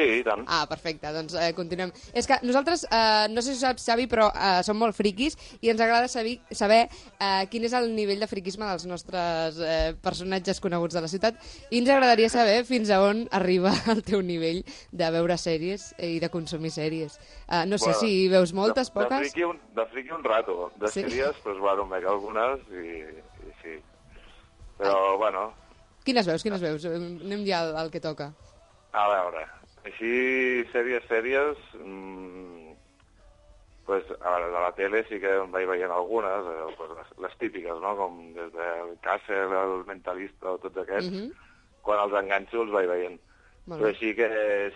[0.00, 0.44] i tant.
[0.48, 1.92] Ah, perfecte, doncs eh, continuem.
[2.16, 5.36] És que nosaltres, eh, no sé si ho saps, Xavi, però eh, som molt friquis
[5.60, 6.82] i ens agrada saber, saber
[7.18, 11.38] eh, quin és el nivell de friquisme dels nostres eh, personatges coneguts de la ciutat
[11.70, 16.18] i ens agradaria saber fins a on arriba el teu nivell de veure sèries i
[16.22, 17.18] de consumir sèries.
[17.48, 19.18] Eh, no sé Bueno, si veus moltes, de, De poques...
[19.30, 20.70] friqui un, de friqui un rato.
[20.76, 21.00] De Sí.
[21.02, 21.08] sí.
[21.08, 22.92] sèries, doncs, bueno, em veig algunes i,
[23.48, 23.78] i sí.
[24.78, 25.52] Però, bueno,
[26.04, 26.84] Quines veus, quines veus?
[26.88, 28.30] Anem ja al, al que toca.
[28.96, 29.42] a veure,
[29.84, 31.56] així, sèries, sèries...
[31.80, 32.58] Mmm,
[33.90, 37.08] pues, a veure, de la tele sí que em vaig veient algunes, eh, pues, les,
[37.24, 41.32] les típiques, no?, com des del Castle, el Mentalista o tots aquests, Mhm.
[41.82, 43.18] quan els enganxo els vaig veient.
[43.66, 44.28] Molt Però així que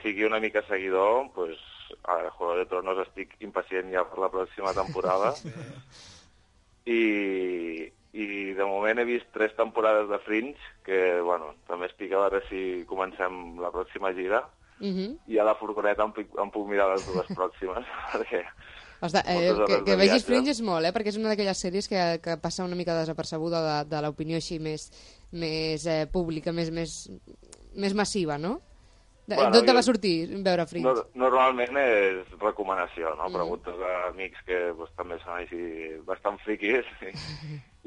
[0.02, 1.58] sigui una mica seguidor, pues,
[2.02, 5.30] a veure, Juego de Tronos estic impacient ja per la pròxima temporada.
[6.86, 12.24] I, I de moment he vist tres temporades de Fringe, que, bueno, també estic a
[12.26, 14.42] veure si comencem la pròxima gira.
[14.80, 15.18] Uh -huh.
[15.26, 18.44] I a la furgoneta em, puc- em puc mirar les dues pròximes, perquè...
[19.00, 20.24] Ostres, eh, que, que vegis.
[20.24, 20.92] Fringe és molt, eh?
[20.92, 24.58] perquè és una d'aquelles sèries que, que passa una mica desapercebuda de, de l'opinió així
[24.58, 24.90] més,
[25.32, 27.10] més eh, pública, més, més,
[27.74, 28.60] més massiva, no?
[29.26, 30.90] Bueno, D'on te va sortir veure Fringe?
[30.90, 33.28] No, normalment és recomanació, no?
[33.30, 33.32] Mm.
[33.38, 35.60] Preguntes a amics que pues, també són així
[36.04, 36.84] bastant friquis.
[37.04, 37.12] I,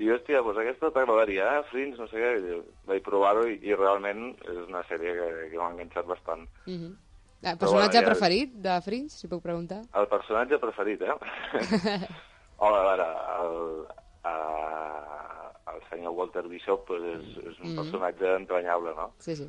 [0.06, 1.64] i hòstia, pues aquesta t'agradaria, eh?
[1.70, 2.62] Fringe, no sé què.
[2.90, 6.48] Vaig provar-ho i, i realment és una sèrie que, que m'ha enganxat bastant.
[6.66, 6.96] -huh.
[7.44, 9.82] Eh, Però personatge bueno, ja- preferit de Fringe, si puc preguntar?
[9.94, 11.14] El personatge preferit, eh?
[12.58, 13.86] Home, a veure, el,
[14.24, 17.76] a, el senyor Walter Bishop pues, és, és un Mm.
[17.78, 19.12] personatge entranyable, no?
[19.20, 19.48] Sí, sí.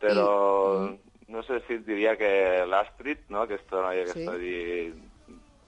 [0.00, 3.42] Però I- no sé si et diria que l'Astrid, no?
[3.44, 4.24] aquesta noia que Sí.
[4.24, 4.94] està allí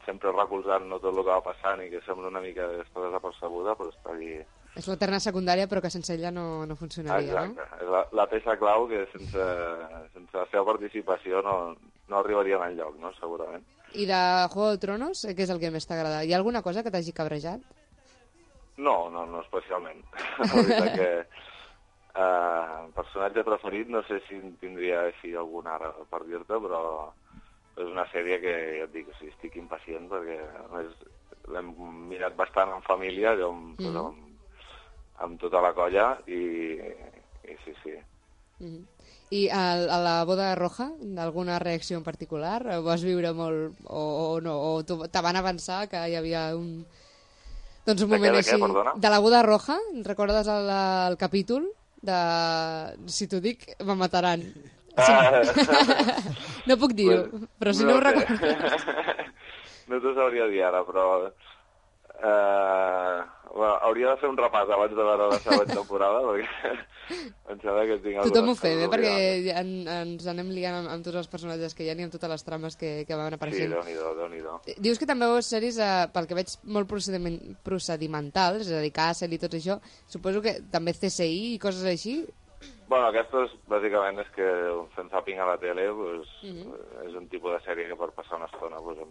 [0.07, 3.77] sempre recolzant no tot el que va passant i que sembla una mica està desapercebuda,
[3.77, 4.39] però està allí...
[4.79, 8.55] És l'eterna secundària, però que sense ella no, no funcionaria, Exacte, és la, la peça
[8.57, 9.47] clau que sense,
[10.15, 11.55] sense la seva participació no,
[12.09, 13.13] no arribaria enlloc, no?
[13.19, 13.65] segurament.
[13.67, 13.77] no?
[14.01, 14.21] I de
[14.55, 16.23] Juego de Tronos, eh, què és el que més t'agrada?
[16.25, 17.61] Hi ha alguna cosa que t'hagi cabrejat?
[18.79, 20.01] No, no, no especialment.
[20.39, 21.11] La veritat que
[22.15, 26.83] eh, personatge preferit no sé si en tindria així algun ara per dir-te, però
[27.77, 30.39] és una sèrie que, ja et dic, o sigui, estic impacient perquè
[30.75, 30.91] més
[31.51, 31.71] l'hem
[32.11, 33.97] mirat bastant en família, allò amb, mm Mhm.
[33.97, 34.27] amb,
[35.21, 36.79] amb tota la colla i,
[37.45, 37.95] i sí, sí.
[38.61, 38.87] Mhm.
[39.31, 42.67] I a, a la boda roja, alguna reacció en particular?
[42.77, 44.57] Ho vas viure molt o, o no?
[44.75, 46.85] O te van avançar que hi havia un...
[47.87, 48.61] Doncs un De què, moment de què, així...
[48.61, 48.93] perdona?
[48.97, 51.71] de la boda roja, recordes el, el capítol?
[52.01, 52.19] De...
[53.13, 54.43] Si t'ho dic, me mataran.
[55.01, 55.13] Si...
[55.15, 55.43] Ah.
[56.69, 58.05] no puc dir-ho, Pues, però si no, ho sé.
[58.05, 58.87] recordes...
[59.91, 61.07] no t'ho sabria dir ara, però...
[62.21, 63.19] Eh,
[63.55, 66.73] bueno, hauria de fer un repàs abans de veure la següent temporada, perquè
[67.51, 68.89] em sembla que tinc Tothom ho fem, eh?
[68.93, 69.13] perquè
[69.59, 72.31] en, ens anem liant amb, amb tots els personatges que hi ha i amb totes
[72.31, 73.73] les trames que, que van Sí, apareixent.
[73.75, 74.59] déu-n'hi-do, déu-n'hi-do.
[74.79, 78.93] Dius que també veus sèries, eh, pel que veig, molt procediment, procedimentals, és a dir,
[78.95, 79.81] Castle i tot això.
[80.07, 82.21] Suposo que també CSI i coses així.
[82.91, 84.47] Bueno, aquestes, bàsicament, és que
[84.97, 86.73] fent zapping a la tele pues, Mhm.
[87.09, 89.09] és un tipus de sèrie que per passar una estona pues, em,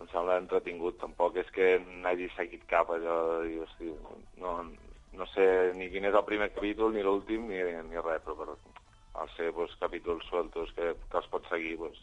[0.00, 0.98] em sembla entretingut.
[1.02, 3.92] Tampoc és que n'hagi seguit cap allò de dir, hosti,
[4.42, 4.56] no,
[5.14, 5.46] no sé
[5.78, 8.56] ni quin és el primer capítol, ni l'últim, ni, ni res, però per,
[9.14, 12.02] al ser pues, capítols sueltos que, que els pots seguir, pues,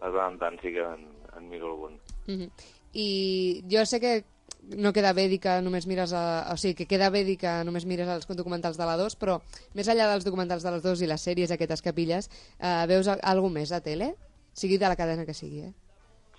[0.00, 1.98] de tant tant sí que en, en miro algun.
[2.26, 2.50] Mhm.
[2.98, 4.24] I jo sé que
[4.76, 6.50] no queda bé dir que només mires a...
[6.52, 9.38] o sigui, que queda bé dir que només mires els documentals de la 2, però
[9.78, 13.08] més enllà dels documentals de les 2 i les sèries aquestes que pilles, eh, veus
[13.08, 14.14] alguna més a tele?
[14.52, 15.89] Sigui de la cadena que sigui, eh?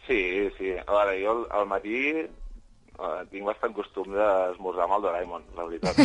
[0.08, 0.74] Sí, sí.
[0.80, 6.02] A veure, jo al, matí eh, tinc bastant costum d'esmorzar amb el Doraemon, la veritat.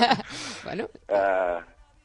[0.66, 0.88] bueno.
[1.08, 1.58] Eh,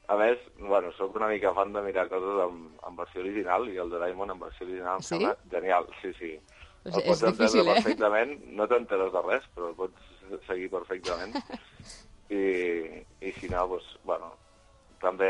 [0.07, 3.77] a més, bueno, sóc una mica fan de mirar coses en, en versió original i
[3.83, 5.09] el Doraemon en versió original Sí?
[5.13, 6.33] sembla genial, sí, sí.
[6.37, 7.73] O El sigui, pots és difícil, entendre eh?
[7.75, 11.35] perfectament, no t'enteres de res, però el pots seguir perfectament.
[12.37, 12.43] I,
[13.23, 14.31] i si no, doncs, bueno,
[15.03, 15.29] també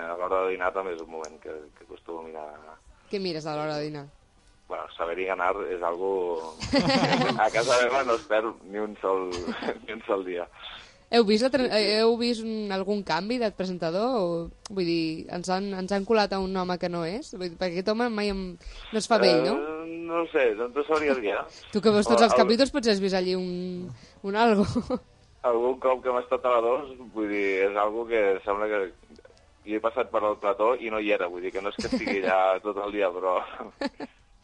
[0.00, 2.76] a l'hora de dinar també és un moment que, que acostumo a mirar
[3.10, 4.04] Què mires a l'hora de dinar?
[4.68, 6.54] Bueno, saber i ganar és algo...
[7.42, 9.30] A casa meva no es perd ni un sol,
[9.86, 10.46] ni un sol dia.
[11.08, 14.18] Heu vist, la, eh, heu vist un, algun canvi de presentador?
[14.20, 17.32] O, vull dir, ens han, ens han colat a un home que no és?
[17.32, 18.42] Vull dir, perquè aquest home mai em,
[18.92, 19.54] no es fa vell, no?
[19.56, 21.46] Eh, no ho sé, no t'ho sabria dir, eh?
[21.72, 23.88] Tu que veus tots els capítols potser has vist allí un,
[24.28, 24.68] un algo.
[25.48, 28.84] Algun cop que hem estat a la 2, vull dir, és algo que sembla que
[29.68, 31.80] jo he passat per al plató i no hi era, vull dir que no és
[31.80, 33.38] que estigui allà tot el dia, però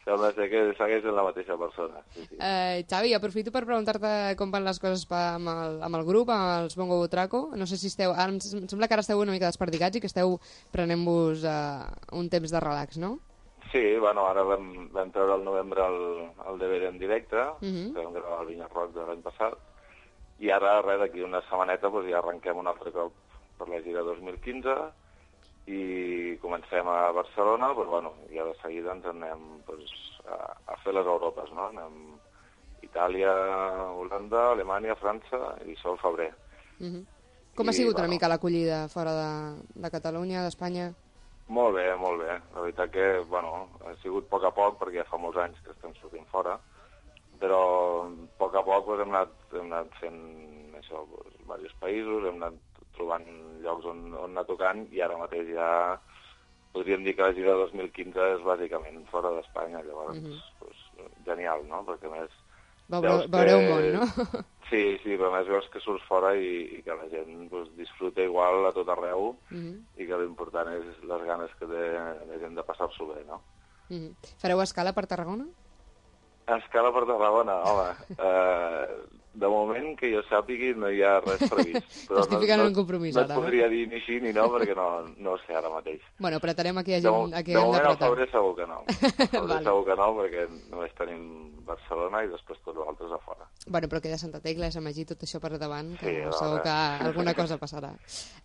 [0.05, 2.01] sembla ser que segueix en la mateixa persona.
[2.13, 2.37] Sí, sí.
[2.39, 6.29] Eh, Xavi, aprofito per preguntar-te com van les coses pa, amb, el, amb el grup,
[6.29, 7.49] amb els Bongo Traco.
[7.57, 8.13] No sé si esteu...
[8.13, 10.37] Ara, em em sembla que ara esteu una mica desperdigats i que esteu
[10.71, 13.15] prenent-vos eh, un temps de relax, no?
[13.71, 15.97] Sí, bueno, ara vam, vam treure al novembre el,
[16.51, 17.93] el DVD en directe, Mhm.
[17.95, 19.57] que vam gravar al Vinya Rock de l'any passat,
[20.39, 23.11] i ara, res, d'aquí una setmaneta, doncs, ja arrenquem un altre cop
[23.57, 24.75] per la gira 2015,
[25.67, 29.93] i comencem a Barcelona, però bueno, ja de seguida ens anem doncs,
[30.29, 30.37] a,
[30.73, 31.69] a fer les Europes, no?
[31.71, 33.33] Anem a Itàlia,
[33.97, 36.31] Holanda, Alemanya, França i sol febrer.
[36.79, 37.01] Mhm.
[37.55, 38.13] Com ha I, sigut una bueno.
[38.13, 39.31] mica l'acollida fora de,
[39.81, 40.91] de Catalunya, d'Espanya?
[41.47, 42.37] Molt bé, molt bé.
[42.53, 45.61] La veritat que, bueno, ha sigut a poc a poc, perquè ja fa molts anys
[45.63, 46.57] que estem sortint fora,
[47.39, 47.61] però
[48.05, 48.09] a
[48.41, 50.21] poc a poc doncs, hem, anat, hem anat fent
[50.81, 53.25] això, doncs, diversos països, hem anat trobant
[53.63, 55.69] llocs on, on anar tocant, i ara mateix ja
[56.75, 60.41] podríem dir que la gira 2015 és bàsicament fora d'Espanya, llavors, Mhm.
[60.59, 60.81] doncs,
[61.25, 61.83] genial, no?
[61.87, 62.31] Perquè a més...
[62.89, 64.05] Veureu, que- món, no?
[64.69, 68.23] Sí, sí, però més veus que surts fora i, i que la gent doncs, disfruta
[68.25, 69.75] igual a tot arreu Mhm.
[69.97, 73.41] i que l'important és les ganes que té la gent de passar-s'ho bé, no?
[73.89, 74.15] Mhm.
[74.41, 75.45] Fareu escala per Tarragona?
[76.45, 78.87] Escala per Tarragona, home, eh,
[79.35, 81.89] de moment que jo sàpigui no hi ha res previst.
[82.07, 83.41] T'estic ficant no, en un compromís no, ara, No no?
[83.41, 84.85] et podria dir ni sí ni no perquè no,
[85.17, 85.99] no ho sé ara mateix.
[86.21, 88.67] Bueno, apretarem aquí a De, gent, mo- a qui de moment al febrer segur que
[88.69, 88.77] no.
[88.85, 89.65] Al febrer Vale.
[89.65, 91.25] segur que no perquè només tenim
[91.65, 93.49] Barcelona i després tots els altres a fora.
[93.65, 96.75] Bueno, però queda Santa Tecla, Sant Magí, tot això per davant, que Sí, segur que
[97.09, 97.89] alguna cosa passarà.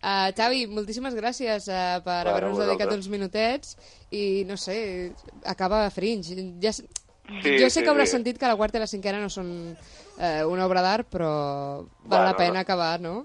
[0.00, 3.76] Uh, Xavi, moltíssimes gràcies uh, per Bueno, haver-nos dedicat uns minutets
[4.10, 5.12] i, no sé,
[5.44, 6.34] acaba Fringe.
[6.64, 6.72] Ja,
[7.42, 8.16] Sí, jo sé sí, que hauràs sí.
[8.18, 11.34] sentit que la quarta i la cinquena no són uh, una obra d'art, però
[12.02, 12.64] val la Bueno, pena no.
[12.66, 13.18] acabar, no?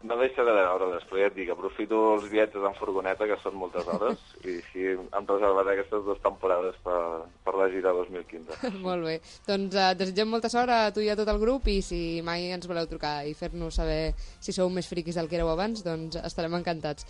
[0.00, 3.58] No deixaré de veure-les, però ja et dic, aprofito els viatges en furgoneta, que són
[3.60, 6.96] moltes hores, i així em reservaré aquestes dues temporades per,
[7.44, 8.70] per la gira 2015.
[8.86, 9.18] Molt bé.
[9.44, 12.48] Doncs uh, desitgem molta sort a tu i a tot el grup i si mai
[12.54, 16.16] ens voleu trucar i fer-nos saber si sou més friquis del que éreu abans, doncs
[16.24, 17.04] estarem encantats.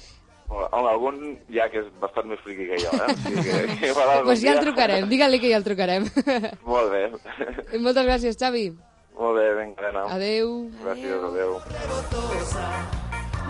[0.51, 1.19] Home, algun
[1.55, 3.07] ja que és bastant més friqui que jo, eh?
[3.07, 6.09] O sigui que, Doncs pues ja el trucarem, digue-li que ja el trucarem.
[6.67, 7.05] Molt bé.
[7.77, 8.65] I moltes gràcies, Xavi.
[9.21, 10.07] Molt bé, vinga, Anna.
[10.17, 10.51] Adeu.
[10.83, 11.55] Gràcies, adeu.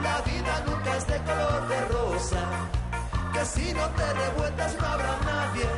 [0.02, 2.44] La vida nunca es de color de rosa.
[3.32, 5.68] Que si no te revueltas no habrá nadie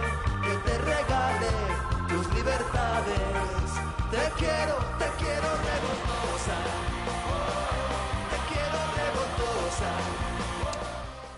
[0.44, 1.50] que te regale
[2.08, 3.68] tus libertades.
[4.10, 6.58] Te quiero, te quiero revoltosa.
[8.30, 10.11] Te quiero revoltosa.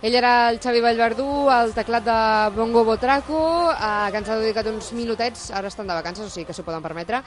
[0.05, 2.15] Ell era el Xavi Vallverdú, el teclat de
[2.53, 6.45] Bongo Botraco, eh, que ens ha dedicat uns minutets, ara estan de vacances, o sigui
[6.45, 7.23] que s'ho poden permetre,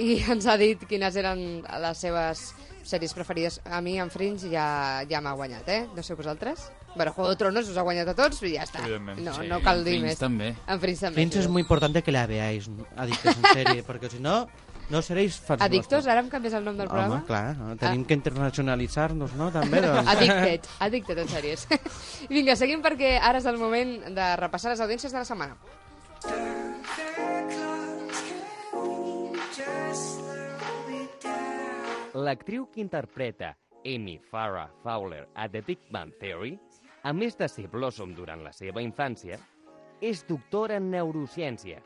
[0.00, 1.42] i ens ha dit quines eren
[1.82, 2.46] les seves
[2.88, 3.60] sèries preferides.
[3.68, 4.64] A mi, en Fringe, ja,
[5.10, 5.82] ja m'ha guanyat, eh?
[5.92, 6.70] No sé vosaltres.
[6.96, 8.80] Bueno, Juego de Tronos us ha guanyat a tots i ja està.
[8.80, 10.24] No, Sí, no cal en dir Fringe més.
[10.24, 10.54] també.
[10.56, 11.20] En Fringe també.
[11.20, 14.46] Fringe es muy importante que la veáis, adictos en serie, porque si no,
[14.90, 16.02] no seréis fans Adictos?
[16.02, 16.10] nuestros.
[16.12, 17.20] Ara em canvies el nom del programa?
[17.20, 17.76] Home, clar, no?
[17.80, 19.50] tenim que internacionalitzar-nos, no?
[19.54, 20.08] També, doncs.
[20.14, 21.66] Addicted, addicted en sèries.
[22.34, 25.56] Vinga, seguim perquè ara és el moment de repassar les audiències de la setmana.
[32.12, 33.56] L'actriu que interpreta
[33.88, 36.58] Amy Farrah Fowler a The Big Bang Theory
[37.02, 39.34] A més de ser Blossom durant la seva infància,
[39.98, 41.80] és doctora en neurociència.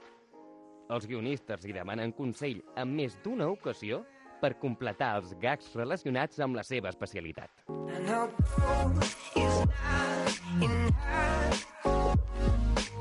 [0.95, 4.05] Els guionistes li demanen consell en més d'una ocasió
[4.41, 7.51] per completar els gags relacionats amb la seva especialitat.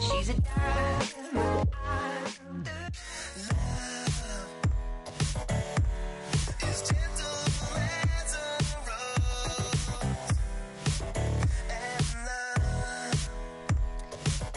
[0.06, 0.36] She's a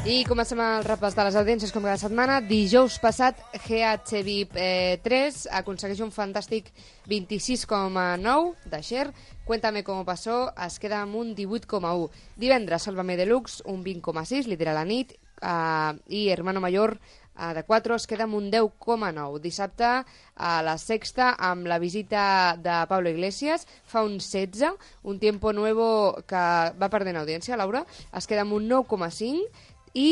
[0.09, 2.38] I comencem el repàs de les audiències com cada setmana.
[2.40, 6.70] Dijous passat, GHVIP eh, 3 aconsegueix un fantàstic
[7.12, 9.12] 26,9 de share.
[9.44, 12.09] Cuéntame cómo pasó, es queda amb un 18,1.
[12.40, 15.12] Divendres, Sálvame Deluxe, un 20,6, lidera la nit.
[15.42, 16.96] Uh, I Hermano Mayor,
[17.36, 19.42] uh, de 4, es queda amb un 10,9.
[19.44, 19.92] Dissabte,
[20.34, 24.72] a la sexta, amb la visita de Pablo Iglesias, fa un 16,
[25.04, 26.44] un tiempo nuevo que
[26.80, 27.84] va perdent audiència, Laura,
[28.16, 29.67] es queda amb un 9,5
[29.99, 30.09] i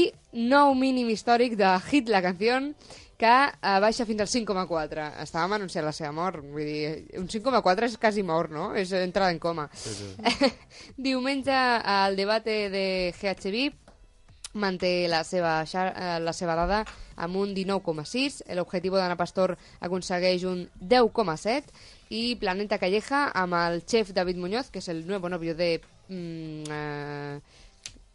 [0.50, 2.58] nou mínim històric de Hit la canció
[3.16, 5.06] que eh, baixa fins al 5,4.
[5.22, 8.72] Estàvem anunciant la seva mort, vull dir, un 5,4 és quasi mort, no?
[8.76, 9.68] És entrada en coma.
[9.72, 10.50] Sí, sí.
[11.08, 11.56] Diumenge
[11.94, 12.84] el debate de
[13.16, 13.72] GHB
[14.56, 16.82] manté la seva, xar- eh, la seva dada
[17.20, 21.72] amb un 19,6, l'objectiu d'Anna Pastor aconsegueix un 10,7
[22.16, 26.64] i Planeta Calleja amb el xef David Muñoz, que és el nuevo novio de mm,
[26.72, 27.40] eh,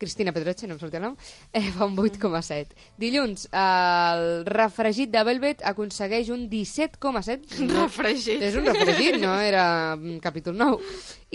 [0.01, 1.15] Cristina Pedroche, no em sortia el nom,
[1.53, 2.73] eh, fa un 8,7.
[3.01, 7.61] Dilluns, el refregit de Velvet aconsegueix un 17,7.
[7.67, 8.41] No, Refregit.
[8.41, 9.35] És un refregit, no?
[9.41, 10.81] Era mm, capítol 9.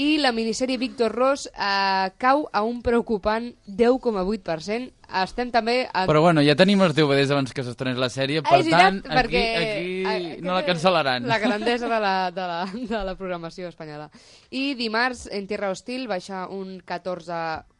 [0.02, 4.92] I la minissèrie Víctor Ross eh, cau a un preocupant 10,8%.
[5.22, 5.76] Estem també...
[5.86, 6.02] A...
[6.10, 8.82] Però bueno, ja tenim els DVDs abans que s'estrenés la sèrie, per Ah, és veritat,
[8.82, 11.28] tant, aquí, perquè, aquí eh, no la cancel·laran.
[11.30, 14.10] La grandesa de la, de, la, de la programació espanyola.
[14.50, 16.80] I dimarts, en Tierra Hostil, baixa un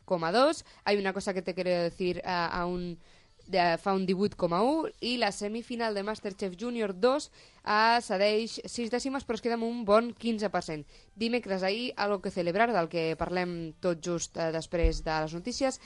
[0.07, 0.65] 14,2.
[0.85, 2.99] Hay una cosa que te quiero decir eh, a un
[3.47, 7.29] de, fa un 18,1 i la semifinal de Masterchef Junior 2
[7.65, 10.85] eh, cedeix 6 dècimes però es queda amb un bon 15%.
[11.15, 15.81] Dimecres ahir, algo que celebrar, del que parlem tot just eh, després de les notícies,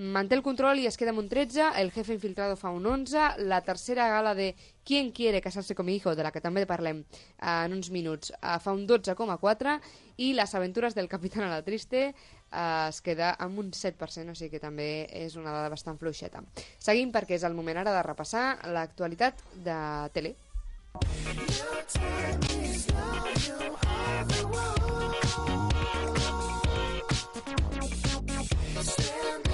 [0.00, 3.42] manté el control i es queda amb un 13, el jefe infiltrado fa un 11,
[3.50, 4.54] la tercera gala de
[4.84, 8.32] ¿Quién quiere casarse con mi hijo?, de la que també parlem eh, en uns minuts,
[8.32, 9.80] eh, fa un 12,4
[10.16, 12.14] i les aventures del capitán a la triste
[12.52, 16.42] eh, es queda amb un 7%, o sigui que també és una dada bastant fluixeta.
[16.78, 19.34] Seguim perquè és el moment ara de repassar l'actualitat
[19.64, 19.80] de
[20.14, 20.34] tele.
[28.80, 29.49] ¡Paco!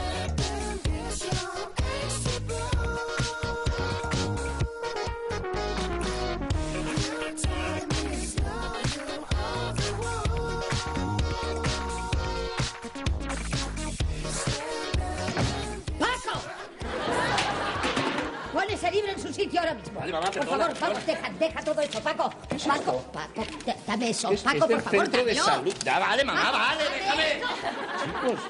[18.77, 19.99] Pon ese libro en su sitio ahora mismo.
[20.01, 22.31] Vale, mamá, por favor, vamos, deja, deja todo eso, Paco.
[22.66, 24.31] Paco, Paco, da- dame eso.
[24.31, 25.74] Es, Paco, es por favor, centro de salud.
[25.85, 27.39] Ya, vale, mamá, Paco, vale, dame déjame.
[27.39, 28.41] eso.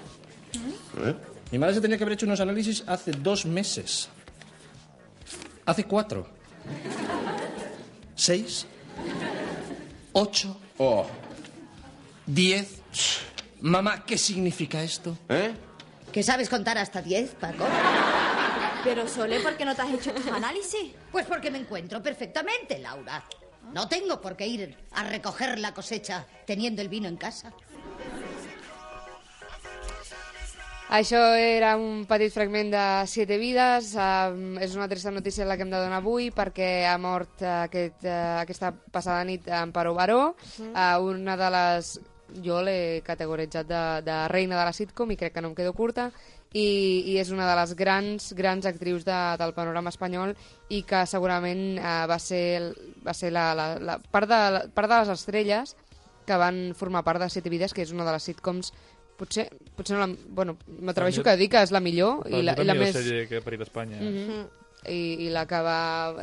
[0.53, 1.16] Chicos.
[1.53, 4.09] Mi madre se tenía que haber hecho unos análisis hace dos meses.
[5.64, 6.27] Hace cuatro.
[8.14, 8.66] Seis.
[10.12, 10.57] Ocho.
[10.79, 11.07] Oh.
[12.27, 12.81] Diez.
[13.61, 15.16] Mamá, ¿qué significa esto?
[15.29, 15.53] ¿Eh?
[16.12, 17.64] ¿Que sabes contar hasta 10, Paco?
[18.87, 20.93] Pero Sole, ¿por qué no te has hecho tus análisis?
[21.11, 23.24] Pues porque me encuentro perfectamente, Laura.
[23.74, 27.53] No tengo por qué ir a recoger la cosecha teniendo el vino en casa.
[30.87, 33.97] Això era un petit fragment de Siete vides.
[33.99, 37.64] Um, és una trista notícia la que hem de donar avui perquè ha mort uh,
[37.64, 41.97] aquest, uh, aquesta passada nit Amparo Baró, uh, una de les...
[42.43, 45.70] Jo l'he categoritzat de, de reina de la sitcom i crec que no em quedo
[45.78, 46.09] curta
[46.57, 46.67] i,
[47.13, 50.33] i és una de les grans, grans actrius de, del panorama espanyol
[50.73, 52.73] i que segurament uh, va ser,
[53.05, 55.77] va ser la, la, la part, de, la, part de les estrelles
[56.27, 58.73] que van formar part de Siete vides, que és una de les sitcoms
[59.17, 60.13] potser, potser no la...
[60.29, 62.97] Bueno, m'atreveixo que dir que és la millor i la, i la millor més...
[62.97, 64.01] sèrie que ha parit Espanya.
[64.03, 64.47] Mhm.
[64.87, 65.79] I, i la, que va,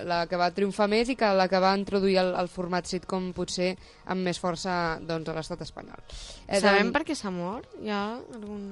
[0.08, 3.34] la que va triomfar més i que la que va introduir el, el format sitcom
[3.36, 3.74] potser
[4.14, 6.00] amb més força doncs, a l'estat espanyol.
[6.48, 7.68] Eh, Sabem doncs- per què s'ha mort?
[7.84, 8.06] Hi ha
[8.38, 8.70] algun...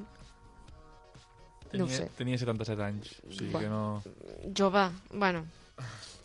[1.74, 2.10] No Tenia, sé.
[2.18, 4.04] tenia 77 anys, o sigui que no...
[4.58, 5.46] Jove, bueno...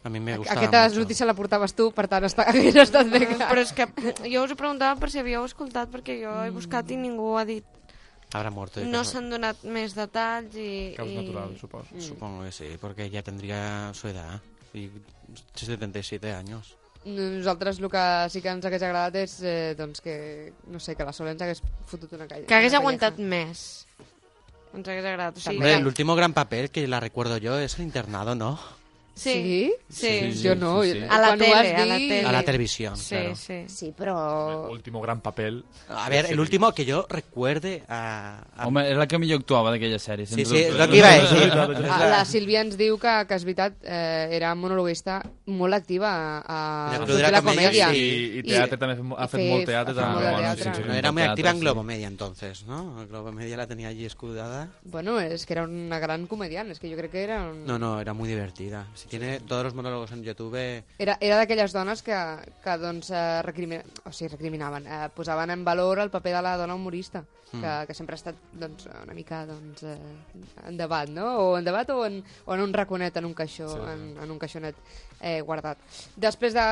[0.06, 1.00] A mi me Aqu- gustava Aquesta mucho.
[1.00, 3.24] notícia la portaves tu, per tant està, hagués estat bé.
[3.26, 3.86] que- Però és que
[4.30, 7.44] jo us ho preguntava per si havíeu escoltat, perquè jo he buscat i ningú ha
[7.44, 7.64] dit...
[8.32, 8.80] Habrá muerto.
[8.80, 10.94] de No s'han donat més detalls i...
[10.94, 11.58] i...
[11.58, 11.86] supongo.
[11.98, 14.40] Supongo que sí, porque ya tendría su edad.
[14.74, 14.90] Y
[15.54, 16.76] 77 años.
[17.04, 21.04] Nosaltres el que sí que ens hagués agradat és eh, doncs que, no sé, que
[21.06, 22.46] la Sol ens hagués fotut una calla.
[22.50, 23.30] Que hagués aguantat calleja.
[23.30, 23.86] més.
[24.72, 28.58] Hombre, el último gran papel que la recuerdo yo es el internado, ¿no?
[29.16, 29.72] Sí.
[29.88, 30.38] Sí.
[30.44, 30.82] Jo no.
[30.82, 31.00] sí, sí.
[31.08, 32.20] A la tele, a la tele.
[32.26, 33.34] A la televisión, Sí, claro.
[33.36, 33.64] sí.
[33.66, 34.68] Sí, però...
[34.70, 35.64] Último gran papel.
[35.88, 38.44] A ver, el último que yo recuerde a...
[38.56, 40.26] a- Home, és la que millor actuava d'aquella sèrie.
[40.28, 41.08] Sí, sí, és el que iba
[41.96, 46.42] a la Sílvia ens diu que, que és veritat, eh, era monologuista molt activa a,
[46.44, 47.88] a, el la la comèdia.
[47.88, 49.94] Comedia, I, i teatre també ha fet, fet molt teatre.
[49.96, 50.62] fet molt teatre.
[50.62, 50.88] sí, sí, sí.
[50.88, 51.62] No, era muy teatro, activa en sí.
[51.62, 53.06] Globomedia entonces, ¿no?
[53.08, 54.68] Globomedia la tenía allí escudada.
[54.84, 57.40] Bueno, és que era una gran comediant, és que jo crec que era...
[57.48, 57.64] Un...
[57.66, 58.86] No, no, era muy divertida.
[58.94, 60.58] Si tiene todos los monólogos en YouTube...
[60.98, 62.16] Era, era d'aquelles dones que,
[62.62, 63.82] que doncs, eh, recrimina...
[64.04, 67.60] o sigui, recriminaven, eh, posaven en valor el paper de la dona humorista, Mm.
[67.60, 69.96] que, que sempre ha estat doncs, una mica doncs, eh,
[70.66, 71.26] en debat, no?
[71.38, 73.78] O en debat o en, o en un raconet, en un caixó, sí.
[73.92, 74.74] en, en un caixonet
[75.20, 75.78] eh, guardat.
[76.16, 76.66] Després de,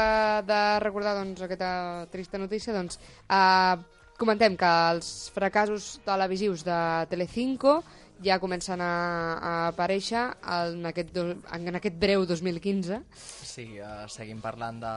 [0.48, 2.98] de recordar doncs, aquesta trista notícia, doncs,
[3.30, 3.76] eh,
[4.18, 6.80] comentem que els fracassos televisius de
[7.10, 7.82] Telecinco
[8.22, 8.92] ja comencen a,
[9.38, 13.00] a aparèixer en aquest, do, en aquest breu 2015.
[13.16, 14.94] Sí, uh, seguim parlant de,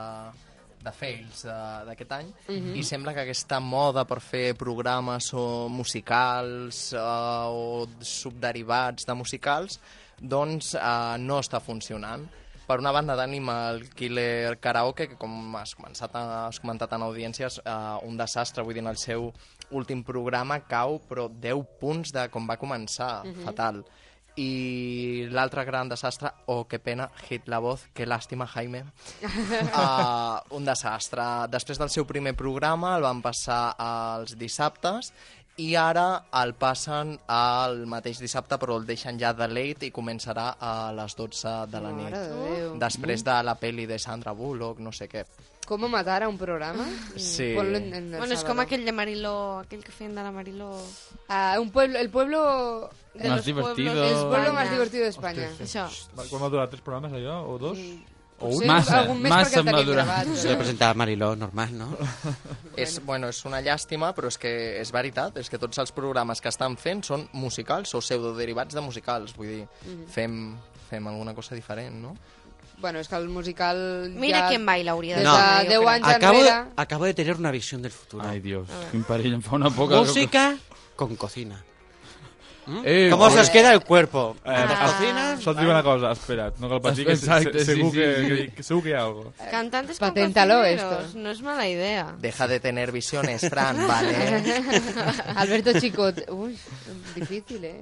[0.84, 2.74] de fails uh, d'aquest any Mhm.
[2.78, 9.80] i sembla que aquesta moda per fer programes o musicals uh, o subderivats de musicals
[10.20, 12.24] doncs uh, no està funcionant.
[12.68, 17.02] Per una banda tenim el Killer Karaoke, que com has, començat a, has comentat en
[17.06, 19.30] audiències, uh, un desastre, vull dir, en el seu
[19.70, 23.44] últim programa cau, però 10 punts de com va començar, Mhm.
[23.44, 23.84] fatal.
[24.38, 28.84] I l'altre gran desastre, oh, que pena, Hit la voz, que làstima, Jaime.
[29.22, 31.24] Uh, un desastre.
[31.50, 35.12] Després del seu primer programa el van passar als dissabtes
[35.58, 40.52] i ara el passen al mateix dissabte però el deixen ja de late i començarà
[40.60, 42.14] a les 12 de la Mare nit.
[42.14, 42.78] Déu.
[42.78, 45.24] Després de la peli de Sandra Bullock, no sé què.
[45.68, 46.86] Com matar a un programa?
[47.20, 47.52] Sí.
[47.54, 48.62] Ponlo en, en el Bueno, és com Sábado.
[48.64, 50.70] aquell de Mariló, aquell que feien de la Mariló...
[51.28, 52.88] Ah, un pueblo, el pueblo...
[53.14, 53.92] De Más los divertido.
[53.92, 54.52] pueblos de El pueblo España.
[54.52, 55.48] más divertido de España.
[55.60, 55.88] Això.
[56.30, 57.42] Quan va durar tres programes, allò?
[57.50, 57.76] O dos?
[58.38, 58.66] O Potser un?
[58.70, 60.04] Massa, algun més massa perquè el tenim durar.
[60.06, 60.28] gravat.
[60.38, 61.88] Se le presentaba Mariló, normal, ¿no?
[62.78, 66.40] És, bueno, és una llàstima, però és que és veritat, és que tots els programes
[66.40, 70.06] que estan fent són musicals o pseudoderivats de musicals, vull dir, Mhm.
[70.14, 70.38] fem,
[70.88, 72.14] fem alguna cosa diferent, no?
[72.80, 74.12] Bueno, és que el musical...
[74.14, 74.48] Mira ja...
[74.48, 75.36] quién baila, hauria de Des No.
[75.36, 76.64] de 10 anys Acabo, enrere...
[76.76, 78.22] acabo de tener una visión del futuro.
[78.22, 79.98] Ai, Dios, quin perill, em fa una poca...
[79.98, 80.56] Música
[80.94, 81.64] con cocina.
[82.68, 82.82] ¿Mm?
[82.84, 83.36] Eh, ¿Cómo joder.
[83.38, 84.36] se os queda el cuerpo?
[84.44, 85.40] Eh, ¿Las ah, cocinas?
[85.42, 87.98] Sol et dic una cosa, espera't, no cal patir, que se- Exacte, se- segur, sí,
[87.98, 88.28] que, sí.
[88.28, 89.32] que, que, segur que hi ha algo.
[89.50, 91.00] Cantantes con Paténtalo esto.
[91.14, 92.14] no es mala idea.
[92.18, 94.14] Deja de tener visiones, Fran, ¿vale?
[95.36, 96.28] Alberto Chicot.
[96.30, 96.58] Uy,
[97.14, 97.80] difícil, ¿eh?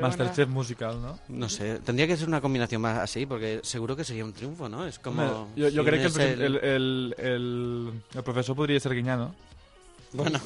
[0.00, 1.18] Masterchef musical, ¿no?
[1.28, 4.68] No sé, tendría que ser una combinación más así, porque seguro que sería un triunfo,
[4.68, 4.86] ¿no?
[4.86, 5.48] Es como...
[5.56, 9.34] Jo, jo si crec que el, el, el, el, el professor podria ser Guiñano.
[10.12, 10.40] Bueno.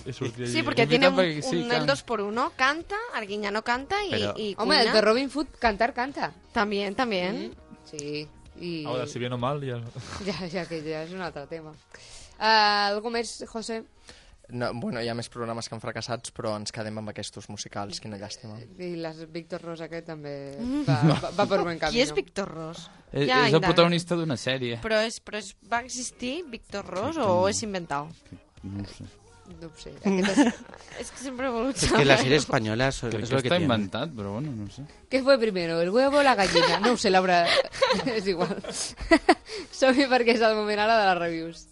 [0.46, 4.02] Sí, porque Es tiene un, sí, un- can- el 2 por 1 canta, Arguiñano canta
[4.04, 6.32] y, Pero- y Hombre, el de Robin Hood cantar canta.
[6.52, 7.54] También, también.
[7.84, 8.26] Sí,
[8.61, 8.84] i...
[8.84, 9.80] Ahora, si bien o mal, ja...
[10.24, 11.70] Ja, ja que ja és un altre tema.
[12.40, 13.82] Uh, algú més, José?
[14.50, 18.00] No, bueno, hi ha més programes que han fracassats, però ens quedem amb aquests musicals,
[18.02, 18.56] quina llàstima.
[18.82, 20.82] I les Víctor Rosa, aquest també Mm.
[20.88, 21.92] va, va, va per buen camí.
[21.94, 22.88] Qui és Víctor Ros?
[23.12, 24.80] És, Ja, és el protagonista d'una sèrie.
[24.82, 28.11] Però, és, però és, va existir Víctor Ros o és inventat?
[28.64, 29.04] No ho sé.
[29.61, 29.90] No ho sé.
[30.05, 30.61] Aquest és...
[31.01, 32.07] És que sempre he volut Es que saber.
[32.07, 34.84] las series españolas es Crec lo que que està inventat, però bueno, no sé.
[35.11, 36.78] Què fue primero, el huevo o la gallina?
[36.80, 37.46] No ho sé, Laura.
[38.16, 38.57] és igual.
[39.80, 41.66] Som-hi perquè és el moment ara de les reviews.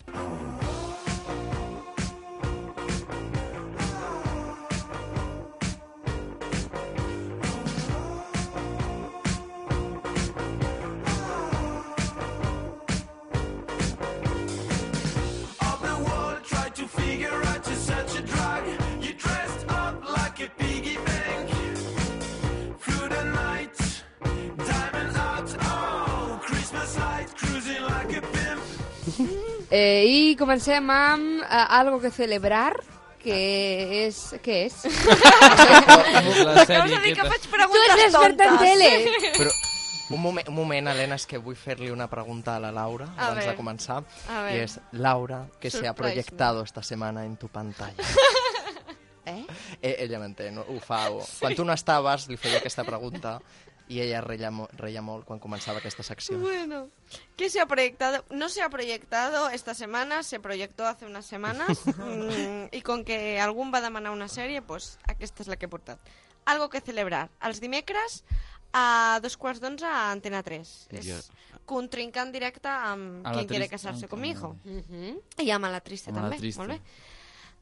[29.71, 32.73] Eh, I comencem amb eh, algo que celebrar,
[33.21, 34.21] que és...
[34.43, 34.79] Què és?
[36.49, 38.63] La de dir que faig Tu preguntes ets l'experta en tontes.
[38.65, 39.33] tele!
[39.37, 39.51] Però
[40.17, 43.27] un moment, un moment, Helena, és que vull fer-li una pregunta a la Laura A
[43.27, 43.51] abans ver.
[43.51, 43.99] de començar.
[44.29, 44.63] A Y ver.
[44.65, 48.03] es, Laura, ¿qué se ha Surprise proyectado esta semana en tu pantalla?
[49.29, 49.45] Eh?
[49.83, 51.11] Eh, ella m'entén, ho fa.
[51.13, 51.21] O...
[51.39, 53.35] Quan tu no estaves, li feia aquesta pregunta
[53.89, 56.39] i ella reia, mo reia molt quan començava aquesta secció.
[56.39, 56.89] Bueno,
[57.37, 58.25] ¿qué se ha proyectado?
[58.31, 63.41] No se ha proyectado esta semana, se proyectó hace unas semanas mm, y con que
[63.41, 65.99] algún va a demanar una sèrie, pues aquesta és la que he portat.
[66.45, 67.29] Algo que celebrar.
[67.41, 68.23] Els dimecres
[68.73, 70.89] a dos quarts d'onze a Antena 3.
[70.93, 71.31] És Dios.
[71.69, 74.57] contrincant directe amb A Quien quiere casarse con mi hijo.
[74.65, 75.23] Uh -huh.
[75.45, 76.59] I amb la triste Amb la també, triste.
[76.61, 76.81] molt bé.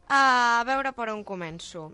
[0.08, 1.92] A veure per on començo.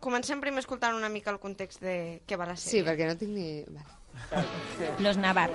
[0.00, 2.84] Comencem primer escoltant una mica el context de què va la Sí, sèrie.
[2.90, 3.64] perquè no tinc ni...
[3.68, 4.46] Vale.
[5.00, 5.54] Los Navarro.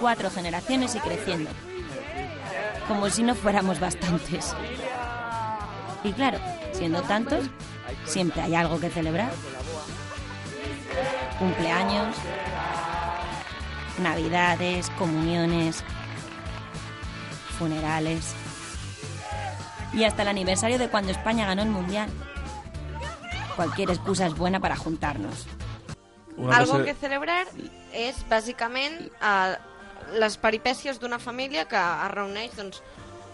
[0.00, 1.50] Cuatro generaciones y creciendo.
[2.88, 4.54] Como si no fuéramos bastantes.
[6.04, 6.38] Y claro,
[6.72, 7.46] siendo tantos,
[8.04, 9.32] siempre hay algo que celebrar.
[11.38, 12.14] Cumpleaños,
[13.98, 15.82] navidades, comuniones,
[17.58, 18.34] funerales.
[19.92, 22.10] Y hasta el aniversario de cuando España ganó el Mundial.
[23.56, 25.46] Cualquier excusa es buena para juntarnos.
[26.36, 27.46] Una Algo cosa- que celebrar
[27.92, 29.56] és, bàsicament, eh,
[30.18, 32.82] les peripècies d'una família que es reuneix, doncs,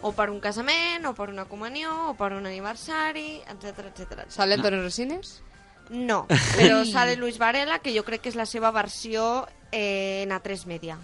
[0.02, 4.24] o per un casament, o per una comunió, o per un aniversari, etc etc.
[4.28, 5.42] ¿Sale Antonio Resines?
[5.90, 10.30] No, però sale Luis Varela, que jo crec que és la seva versió eh, en
[10.30, 10.98] A3 Media.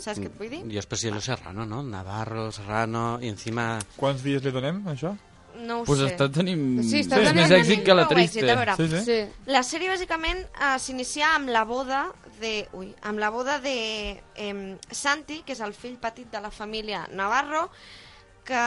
[0.00, 0.62] Saps què et vull dir?
[0.96, 1.82] Sí, los Serrano, ¿no?
[1.82, 3.78] Navarro, Serrano, y encima...
[3.96, 5.16] Quants dies li donem, això?
[5.60, 6.06] No ho Pues sé.
[6.14, 8.50] està tenint Sí, està és tenint més èxit que la prou èxit, triste.
[8.50, 9.04] a veure, Sí, sí.
[9.04, 9.50] Sí.
[9.52, 12.06] La sèrie bàsicament eh, s'inicia amb la boda
[12.40, 16.50] de, ui, amb la boda de eh, Santi, que és el fill petit de la
[16.50, 17.68] família Navarro,
[18.44, 18.62] que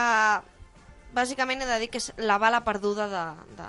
[1.16, 3.24] bàsicament he de dir que és la bala perduda de,
[3.58, 3.68] de,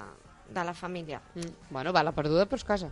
[0.53, 1.22] de la família.
[1.36, 1.51] Mm.
[1.72, 2.91] Bueno, va la perduda, però es casa.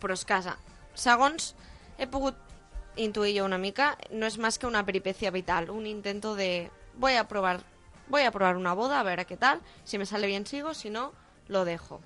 [0.00, 0.56] Però es casa.
[0.94, 1.54] Segons
[1.98, 2.36] he pogut
[2.96, 7.14] intuir jo una mica, no és més que una peripecia vital, un intento de voy
[7.16, 7.60] a probar
[8.10, 10.90] voy a probar una boda, a veure què tal, si me sale bien sigo, si
[10.90, 11.12] no,
[11.48, 12.00] lo dejo.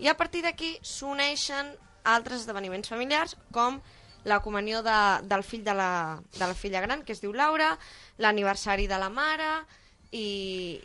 [0.00, 3.78] I a partir d'aquí s'uneixen altres esdeveniments familiars, com
[4.24, 7.78] la comunió de, del fill de la, de la filla gran, que es diu Laura,
[8.18, 9.62] l'aniversari de la mare
[10.12, 10.80] i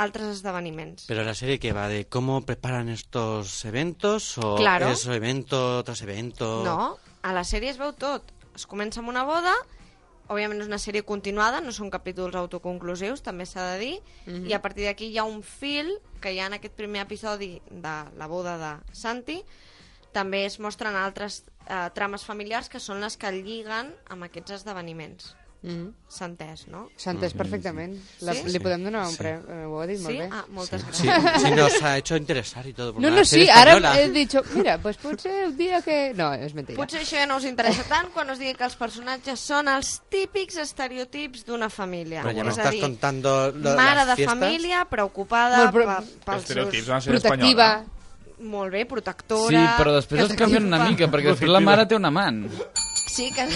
[0.00, 1.04] altres esdeveniments.
[1.06, 4.88] Pero la serie que va de cómo preparan estos eventos o Claro.
[4.88, 6.62] es evento tras evento.
[6.64, 8.24] No, a la sèrie es veu tot.
[8.56, 9.52] Es comença amb una boda,
[10.30, 14.46] òbviament és una sèrie continuada, no són capítols autoconclusius, també s'ha de dir, Mhm.
[14.48, 17.60] i a partir d'aquí hi ha un fil que hi ha en aquest primer episodi
[17.70, 19.44] de la boda de Santi,
[20.12, 25.36] també es mostren altres eh, trames familiars que són les que lliguen amb aquests esdeveniments.
[25.62, 25.90] Mm.
[26.08, 26.86] S'ha entès, no?
[26.96, 27.92] S'ha entès perfectament.
[28.24, 28.46] La, Sí?
[28.48, 29.18] Li podem donar un Sí.
[29.18, 29.42] premi.
[29.46, 30.18] Eh, Ho ha dit molt Sí?
[30.18, 30.28] bé.
[30.32, 31.40] Ah, moltes Sí, gràcies.
[31.42, 32.94] sí, nos ha hecho interesar y todo.
[32.94, 36.14] por No, no, sí, ara he dicho, mira, pues potser un dia que...
[36.16, 36.78] No, és mentira.
[36.80, 40.00] Potser això ja no us interessa tant quan us digui que els personatges són els
[40.08, 42.22] típics estereotips d'una família.
[42.22, 44.38] Pero ya me És a estás dir, contando lo- mare de fiestas.
[44.38, 47.04] família, preocupada Molt pro- per, pels Estereotips, seus...
[47.04, 47.66] Protectiva.
[47.84, 47.84] espanyola.
[48.40, 49.50] Molt bé, protectora...
[49.50, 52.46] Sí, però després es canvien una mica, perquè després la mare té un amant.
[53.06, 53.48] Sí, que,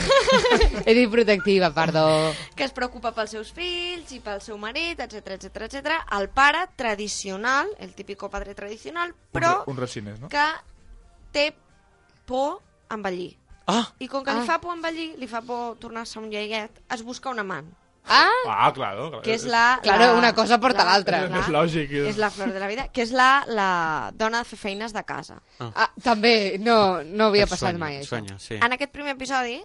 [0.86, 2.32] He dit protectiva, perdó.
[2.57, 5.99] que es preocupa pels seus fills i pel seu marit, etc etc etc.
[6.18, 10.28] El pare tradicional, el típico padre tradicional, però Un, re- un resines, no?
[10.28, 10.45] que
[11.32, 11.55] té
[12.26, 13.36] por a envellir.
[13.66, 14.40] Ah, I com que Ah.
[14.40, 17.70] li fa por envellir, li fa por tornar-se un lleguet, es busca un amant.
[18.07, 19.09] Ah, Ah, claro.
[19.09, 19.22] claro.
[19.22, 19.78] que és la...
[19.82, 21.22] Claro, la, una cosa porta l'altra.
[21.28, 21.90] la- És lògic.
[22.11, 25.02] És la flor de la vida, que és la, la dona de fer feines de
[25.05, 25.40] casa.
[25.61, 28.55] ah, també, no, no havia el passat sueño, mai, sueño, sí.
[28.61, 29.62] En aquest primer episodi,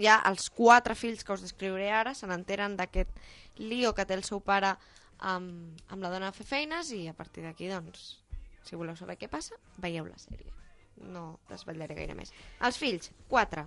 [0.00, 3.10] ja els quatre fills que us descriuré ara se n'enteren d'aquest
[3.58, 4.72] lío que té el seu pare
[5.20, 8.18] amb, amb la dona de fer feines i a partir d'aquí, doncs,
[8.64, 10.48] si voleu saber què passa, veieu la sèrie.
[10.96, 12.32] No desvetllaré gaire més.
[12.64, 13.66] Els fills, quatre.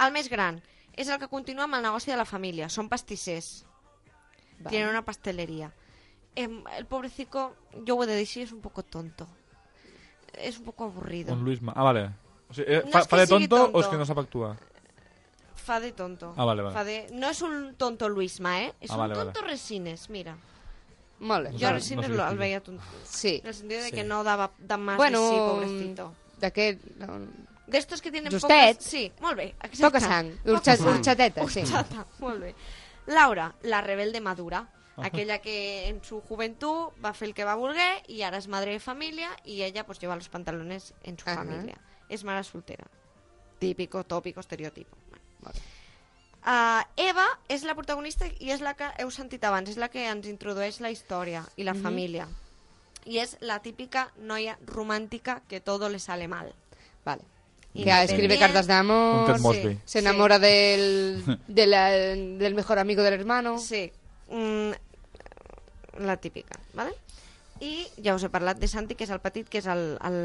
[0.00, 0.62] El més gran
[0.96, 2.68] és el que continua amb el negoci de la família.
[2.68, 3.64] Són pastissers.
[4.58, 4.70] Vale.
[4.70, 5.72] Tienen una pastelería.
[6.36, 9.26] Em, el pobrecito, yo voy a decir, es un poco tonto.
[10.34, 11.32] Es un poco aburrido.
[11.34, 11.72] Un Luisma.
[11.74, 12.10] Ah, vale.
[12.48, 13.78] O sigui, eh, No fa, fa de tonto, tonto.
[13.78, 14.56] o és que no sap actuar?
[15.54, 16.34] Fa de tonto.
[16.36, 16.74] Ah, vale, vale.
[16.74, 17.08] Fa de...
[17.12, 18.72] No és un tonto Luisma, eh?
[18.80, 19.32] És Ah, un vale, vale.
[19.32, 20.36] tonto Resines, mira.
[21.20, 21.58] Molt bé.
[21.58, 22.82] Jo a no Resines lo- què el veia tonto.
[23.04, 23.40] Sí.
[23.42, 23.94] En el sentido de Sí.
[23.94, 26.14] que no daba da más Bueno, de sí, pobrecito.
[26.40, 26.84] D'aquest...
[26.96, 27.18] No,
[27.70, 28.76] De estos que tienen Justet.
[28.76, 28.84] pocas...
[28.84, 29.48] Sí, molt bé.
[29.62, 29.80] Exacte.
[29.80, 30.30] Toca sang.
[30.44, 30.88] Poca sang.
[30.96, 31.60] urxateta, sí.
[31.60, 32.54] Urxata, molt bé.
[33.06, 34.66] Laura, la rebelde madura.
[34.96, 38.72] Aquella que en su juventud va fer el que va voler y ahora es madre
[38.72, 41.36] de familia y ella pues lleva los pantalones en su Ajá.
[41.42, 41.78] familia.
[42.10, 42.84] Es mare soltera.
[43.58, 44.96] Típico, tópico, estereotipo.
[45.40, 45.58] Vale.
[46.44, 50.06] Uh, Eva és la protagonista i és la que heu sentit abans, és la que
[50.08, 51.82] ens introdueix la història i la Mhm.
[51.82, 52.28] família.
[53.04, 56.52] I és la típica noia romàntica que todo le sale mal.
[57.04, 57.22] Vale.
[57.72, 59.78] Que escribe cartas de amor, Mosby.
[59.84, 63.58] se enamora del, de la- del mejor amigo del hermano.
[63.58, 63.92] Sí,
[64.28, 64.70] mm,
[66.00, 66.92] la típica, ¿vale?
[67.60, 70.16] I ja us he parlat de Santi, que és el petit, que és el, el,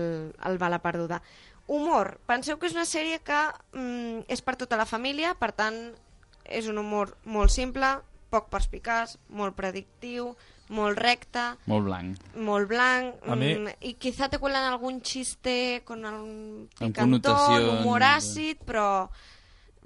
[0.46, 1.22] el bala perduda.
[1.68, 2.20] Humor.
[2.30, 3.40] Penseu que és una sèrie que
[3.76, 5.76] mm, és per tota la família, per tant,
[6.46, 7.90] és un humor molt simple,
[8.32, 10.32] poc perspicaç, molt predictiu,
[10.70, 12.18] molt recte, Molt blanc.
[12.36, 16.00] molt blanc, A mi- mm, i quizá te cuelan algún chiste con
[16.78, 19.10] picantón, connotacions humor àcid, però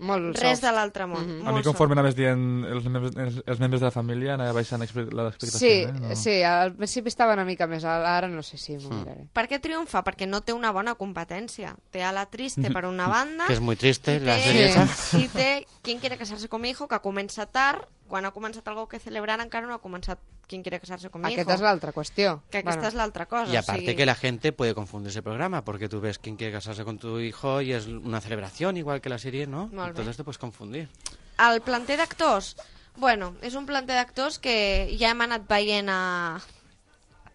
[0.01, 0.63] Molt res soft.
[0.63, 1.25] de l'altre món.
[1.27, 1.41] Mhm.
[1.41, 4.53] A mi Molt conforme anaves dient els membres, els, els membres de la família anava
[4.53, 5.59] baixant l'expe- l'expectació.
[5.59, 5.91] Sí, eh?
[5.91, 6.15] no?
[6.15, 8.99] sí, al principi estava una mica més alt, ara no sé si m'ho Mm.
[9.01, 9.25] miraré.
[9.33, 10.01] Per què triomfa?
[10.05, 11.75] Perquè no té una bona competència.
[11.91, 13.45] Té a la Triste per una banda...
[13.47, 14.87] Que es muy triste, la esa.
[15.17, 17.83] I té Quien quiere casarse con mi hijo, que comença tard.
[18.09, 21.27] Quan ha començat algo que celebrar encara no ha començat Quien quiere casarse con mi
[21.29, 21.41] hijo.
[21.43, 22.41] Aquesta és l'altra qüestió.
[22.49, 22.87] Que aquesta Bueno.
[22.87, 23.53] és l'altra cosa.
[23.53, 26.37] Y o aparte sigui, que la gente puede confundir ese programa, porque tú ves quién
[26.37, 29.67] quiere casarse con tu hijo y es una celebración igual que la serie, ¿no?
[29.67, 29.89] Molt bé.
[29.89, 30.89] Entonces te puedes confundir.
[31.37, 32.55] El planter d'actors,
[32.97, 36.41] bueno, és un planter d'actors que ja hem anat veient a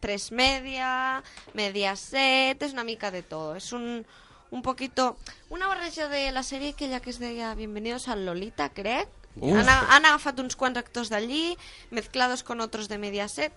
[0.00, 1.22] 3 Media,
[1.54, 3.54] Mediaset, és una mica de todo.
[3.54, 4.04] És un,
[4.50, 5.16] un poquito...
[5.50, 9.08] Una barreja de la sèrie aquella que es deia Bienvenidos al Lolita, crec.
[9.41, 9.57] Uf.
[9.59, 11.57] Han, han agafat uns quants actors d'allí,
[11.91, 13.53] mezclados con otros de Mediaset.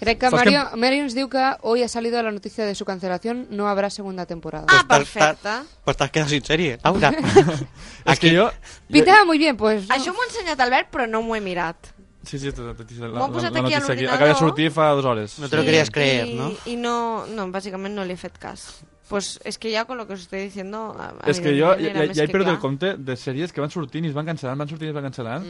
[0.00, 3.46] Crec que Mario, Mario ens diu que hoy ha salido la noticia de su cancelación,
[3.50, 4.64] no habrá segunda temporada.
[4.68, 5.50] Ah, perfecte.
[5.84, 7.12] Pues te has quedado sin serie, Laura.
[8.06, 8.50] Es que yo...
[8.88, 9.86] Pintava muy bien, pues...
[9.86, 9.94] no.
[9.94, 11.92] Això m'ho ha ensenyat Albert, però no m'ho he mirat.
[12.24, 14.14] Sí, sí, la, la, la aquí a notícia l'ordinador.
[14.14, 15.38] Acaba de sortir fa dues hores.
[15.38, 16.48] No te lo querías creer, I, ¿no?
[16.64, 18.80] I no, no, bàsicament no li he fet cas.
[19.10, 20.94] Pues es que ya con lo que os estoy diciendo...
[21.26, 23.68] És que jo ja, ja, ja he que perdut el compte de sèries que van
[23.74, 25.48] sortint i es van cancel·lant, van sortint i es van cancel·lant.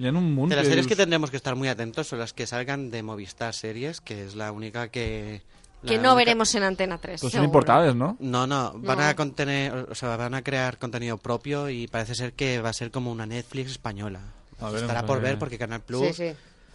[0.00, 2.32] Hi ha un munt De las series que tendremos que estar muy atentos son las
[2.32, 5.42] que salgan de Movistar Series, que es la única que...
[5.84, 8.16] Que la no única- veremos en Antena 3, Pues son importadas, ¿no?
[8.20, 9.04] No, no, van No.
[9.04, 12.72] a contener, o sea, van a crear contenido propio y parece ser que va a
[12.72, 14.20] ser como una Netflix española.
[14.60, 15.32] A ver, Estará por ver.
[15.32, 16.06] ver porque Canal Plus.
[16.16, 16.32] Sí, sí,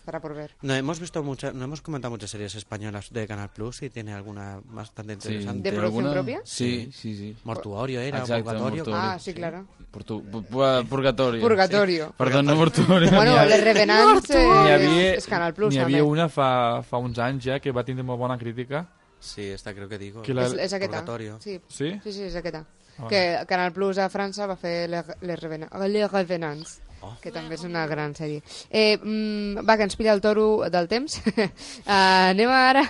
[0.08, 0.56] estará por ver.
[0.62, 4.14] No hemos visto muchas, no hemos comentado muchas series españolas de Canal Plus y tiene
[4.14, 5.70] alguna bastante interesante.
[5.70, 6.42] ¿De producción propia?
[6.46, 7.36] Sí, sí, sí.
[7.44, 8.76] Mortuorio era, Exacte, Purgatorio.
[8.86, 9.02] Mortuorio.
[9.04, 9.66] Ah, sí, claro.
[9.92, 11.42] Portu pu- purgatorio.
[11.42, 12.08] Purgatorio.
[12.08, 12.14] Sí.
[12.18, 13.12] Perdó, no Mortuorio.
[13.12, 16.10] Bueno, N'hi ha- Les Revenants eh, havia, és Canal Plus, n'hi havia també.
[16.12, 18.86] una fa, fa uns anys ja que va tindre molt bona crítica.
[19.20, 20.22] Sí, esta creo que digo.
[20.22, 21.02] Que la- És, és aquesta.
[21.02, 21.38] Purgatorio.
[21.42, 21.60] Sí.
[21.68, 22.00] Sí?
[22.04, 22.64] Sí, sí, és aquesta.
[23.00, 27.14] Ah, que Canal Plus a França va fer Les, les, Revena, les Revenants, Oh.
[27.22, 28.42] que també és una gran sèrie.
[28.72, 31.20] Eh, mm, va, que ens pilla el toro del temps.
[31.28, 31.50] uh,
[32.34, 32.82] anem ara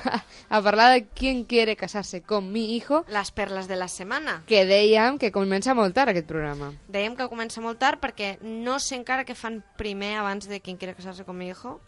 [0.49, 4.43] a parlar de Quién quiere casarse con mi hijo, Les perles de la setmana.
[4.47, 6.71] que dèiem que comença molt tard aquest programa.
[6.87, 10.77] Dèiem que comença molt tard perquè no sé encara què fan primer abans de Quien
[10.77, 11.81] quiere casarse con mi hijo.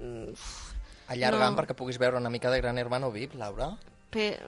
[0.00, 0.32] Mm,
[1.08, 1.58] Allargant No.
[1.60, 3.76] perquè puguis veure una mica de Gran Hermano VIP, Laura.
[4.10, 4.38] Pe...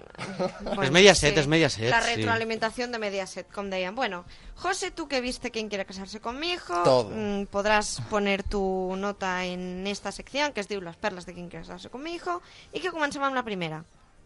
[0.82, 2.16] Es Mediaset, es Mediaset, La sí.
[2.16, 3.94] retroalimentación de Mediaset, como decían.
[3.94, 4.24] Bueno,
[4.56, 7.10] José, tú que viste quién quiere casarse con mi hijo, Todo.
[7.14, 11.48] mm, podrás poner tu nota en esta sección, que es diu Las perlas de quién
[11.48, 12.42] quiere casarse con mi hijo,
[12.72, 13.84] y que comencem amb la primera.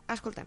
[0.09, 0.47] Escoltem.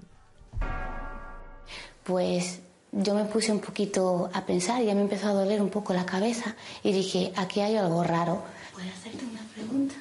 [2.03, 2.59] Pues
[2.91, 6.05] yo me puse un poquito a pensar, ya me empezó a doler un poco la
[6.05, 8.43] cabeza y dije, aquí hay algo raro.
[8.73, 9.95] ¿Puedo hacerte una pregunta?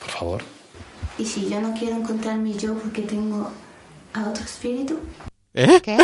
[0.00, 0.42] Por favor.
[1.18, 3.50] ¿Y si yo no quiero encontrar mi yo porque tengo
[4.16, 4.98] a otro espíritu?
[5.54, 5.80] ¿Eh?
[5.82, 5.96] ¿Qué?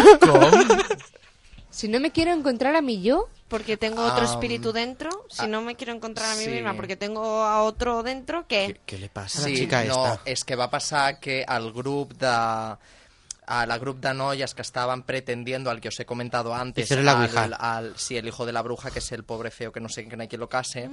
[1.70, 3.28] Si no me quiero encontrar a mi yo...
[3.48, 6.50] Porque tengo otro Am, espíritu dentro, si no me quiero encontrar a mí sí.
[6.50, 8.80] misma porque tengo a otro dentro, ¿qué?
[8.86, 10.20] ¿Qué le pasa a la Sí, chica no, esta?
[10.24, 12.32] és que va passar que el grup de
[13.53, 17.05] a la grup de noies que estaven pretendiendo al que os he comentado antes, al,
[17.20, 17.44] ouija.
[17.76, 20.09] al- sí, el hijo de la bruja, que és el pobre feo que no sé
[20.09, 20.88] que no hay quien lo case,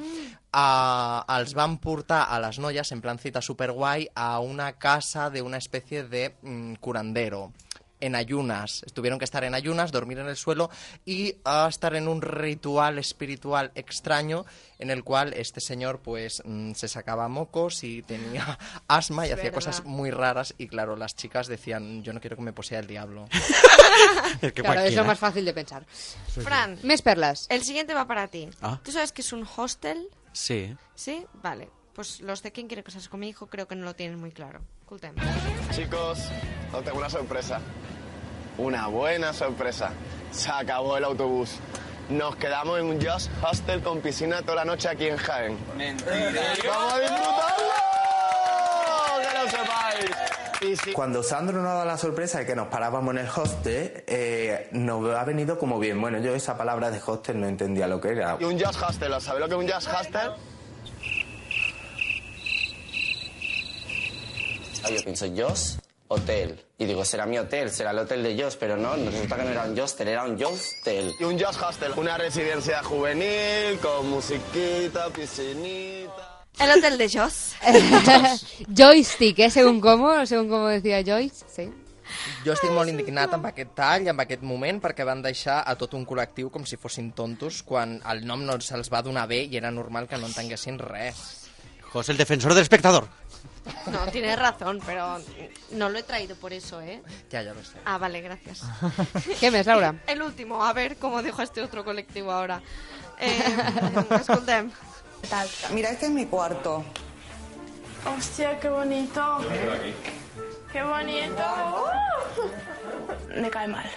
[0.51, 5.41] a, els van portar a les noies en plan cita superguay a una casa de
[5.41, 7.53] una especie de mm, curandero
[8.02, 10.70] en ayunas, tuvieron que estar en ayunas, dormir en el suelo
[11.06, 14.45] y a estar en un ritual espiritual extraño
[14.80, 19.34] en el cual este señor pues mm, se sacaba mocos y tenía asma y Es
[19.34, 19.56] hacía verdad.
[19.56, 22.88] cosas muy raras y claro, las chicas decían, yo no quiero que me posea el
[22.88, 23.28] diablo.
[24.41, 25.86] Es que Claro, es lo más fácil de pensar.
[26.43, 27.47] Fran, Més perles.
[27.50, 28.47] el siguiente va para ti.
[28.62, 28.80] Ah.
[28.84, 30.08] ¿Tú sabes que es un hostel?
[30.32, 30.76] Sí.
[30.95, 31.26] ¿Sí?
[31.41, 31.70] Vale.
[31.93, 34.32] Pues los de quién quiere casarse con mi hijo creo que no lo tienen muy
[34.32, 34.62] claro.
[34.82, 35.16] Escoltem.
[35.72, 36.20] Chicos,
[36.72, 37.60] os tengo una sorpresa.
[38.60, 39.91] Una buena sorpresa.
[40.32, 41.51] Se acabó el autobús.
[42.10, 45.57] Nos quedamos en un Just Hostel con piscina toda la noche aquí en Jaén.
[45.78, 46.12] ¡Mentira!
[46.68, 47.70] ¡Vamos a disfrutarlo!
[49.22, 50.93] ¡Que lo sepáis!
[50.93, 54.68] Cuando Sandro nos ha dado la sorpresa de que nos parábamos en el hostel, eh,
[54.74, 56.01] nos ha venido como bien.
[56.01, 58.36] Bueno, yo esa palabra de hostel no entendía lo que era.
[58.41, 60.32] Y un Just Hostel, ¿os sabéis lo que es un Just Hostel?
[64.84, 65.80] Ah, yo pienso, Joss,
[66.10, 66.68] hotel.
[66.82, 69.49] Y digo, será mi hotel, será el hotel de Joss, pero no, resulta que no
[69.49, 71.13] era un hostel, era un hostel.
[71.19, 76.45] Y un Just Hostel, una residencia juvenil con musiquita, piscinita...
[76.57, 77.55] El hotel de Joss.
[78.73, 79.49] Joystick, ¿eh?
[79.49, 81.69] Según cómo, según cómo decía Joyce, sí.
[82.45, 85.93] Jo estic molt indignat amb aquest tall, amb aquest moment, perquè van deixar a tot
[85.99, 89.59] un col·lectiu com si fossin tontos, quan el nom no se'ls va donar bé i
[89.59, 91.21] era normal que no entenguessin res.
[91.91, 93.07] José, el defensor del espectador.
[93.91, 95.18] No, tienes razón, pero
[95.72, 97.01] no lo he traído por eso, ¿eh?
[97.30, 97.78] Ya, ya lo sé.
[97.86, 98.64] Ah, vale, gracias.
[99.41, 99.95] Què més, Laura?
[100.07, 102.62] El último, a ver cómo dejo a este otro colectivo ahora.
[103.20, 103.39] Eh,
[104.20, 104.72] escoltem.
[105.74, 106.84] Mira, este es mi cuarto.
[108.05, 109.39] Hostia, qué bonito.
[110.72, 111.43] Qué bonito.
[113.36, 113.89] Me cae mal.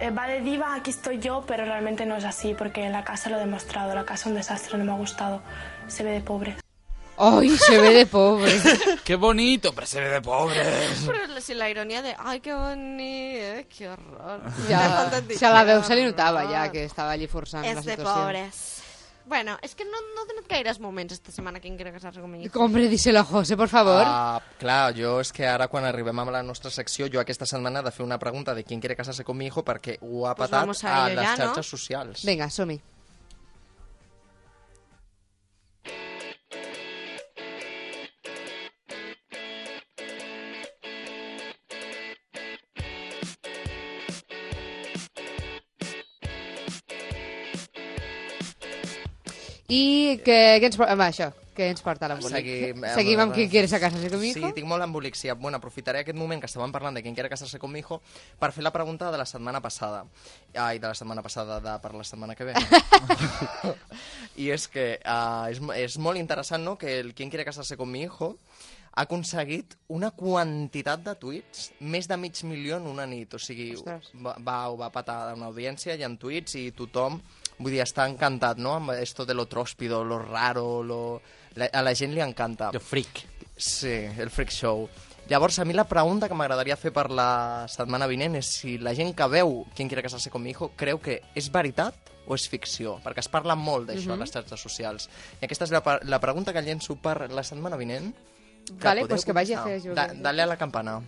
[0.00, 3.04] Eh, va de diva, aquí estoy yo, pero realmente no es así, porque en la
[3.04, 3.94] casa lo he demostrado.
[3.94, 5.40] La casa es un desastre, no me ha gustado.
[5.86, 6.63] Se ve de pobre.
[7.16, 8.52] Ai, se ve de pobre.
[9.04, 11.04] Qué bonito, pero se ve de pobres.
[11.06, 14.40] Però si la ironia de ay, qué bonito, eh, qué horror.
[14.68, 17.96] Ja, se la veu se li notava ja que estava allí forçant la Es de
[17.98, 18.70] pobres.
[19.26, 22.30] Bueno, es que no, no he tenido gaires moments esta setmana que quiere casar-se con
[22.30, 22.60] mi hijo.
[22.60, 24.04] Hombre, díselo a José, por favor.
[24.06, 27.80] Ah, clar, jo és que ara quan arribem a la nostra secció, jo aquesta setmana
[27.80, 30.34] he de fer una pregunta de qui quiere casarse con mi hijo perquè ho ha
[30.34, 31.36] Pues patat a a, les ya, ¿no?
[31.36, 32.24] xarxes socials.
[32.24, 32.80] Vinga, som-hi.
[49.68, 50.92] I què, què ens porta...
[50.92, 52.34] Home, això, què ens porta l'embolic?
[52.34, 54.50] Seguim, eh, Seguim amb qui quieres casarse con mi Sí, hijo?
[54.56, 55.14] tinc molt embolic.
[55.16, 58.00] Sí, bueno, aprofitaré aquest moment que estàvem parlant de qui quiere casarse con mi hijo
[58.40, 60.04] per fer la pregunta de la setmana passada.
[60.52, 62.54] Ai, de la setmana passada, de, per la setmana que ve.
[64.42, 67.90] I és que uh, és, és molt interessant, no?, que el Quien quiere casarse con
[67.90, 68.34] mi hijo
[68.94, 73.32] ha aconseguit una quantitat de tuits, més de mig milió en una nit.
[73.34, 74.10] O sigui, Ostres.
[74.14, 77.18] va, va, va patar una audiència i en tuits i tothom,
[77.58, 81.20] vull dir, està encantat, no?, amb esto de lo tróspido, lo raro, lo...
[81.54, 82.70] La, a la gent li encanta.
[82.74, 83.20] El freak.
[83.56, 84.88] Sí, el freak show.
[85.30, 88.92] Llavors, a mi la pregunta que m'agradaria fer per la setmana vinent és si la
[88.94, 91.94] gent que veu Quien quiere casarse con mi hijo creu que és veritat
[92.26, 94.18] o és ficció, perquè es parla molt d'això Mhm.
[94.18, 95.08] a les xarxes socials.
[95.40, 98.12] I aquesta és la, la pregunta que llenço per la setmana vinent.
[98.82, 99.80] Vale, podeu pues que vagi a fer.
[99.94, 101.00] Da, dale a la campana.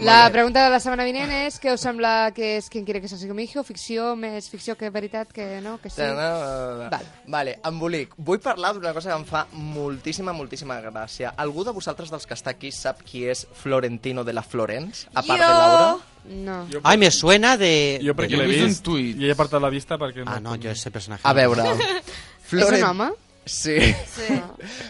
[0.00, 3.28] La pregunta de la setmana vinent és què us sembla que és Quien quiere casarse
[3.28, 3.62] con mi hijo?
[3.62, 6.02] Ficció, més ficció que veritat, que no, que sí?
[6.02, 7.10] Vale.
[7.28, 8.16] vale, embolic.
[8.16, 11.34] Vull parlar d'una cosa que em fa moltíssima, moltíssima gràcia.
[11.36, 15.06] Algú de vosaltres dels que està aquí sap qui és Florentino de la Florence?
[15.12, 15.92] A part de Laura?
[16.24, 16.58] No.
[16.82, 18.00] Ay, me suena de...
[18.02, 20.24] Jo perquè l'he vist i he apartat la vista perquè...
[20.26, 21.22] Ah, no, jo ese personaje...
[21.26, 21.68] A veure...
[22.52, 23.06] És un home?
[23.44, 23.76] Sí.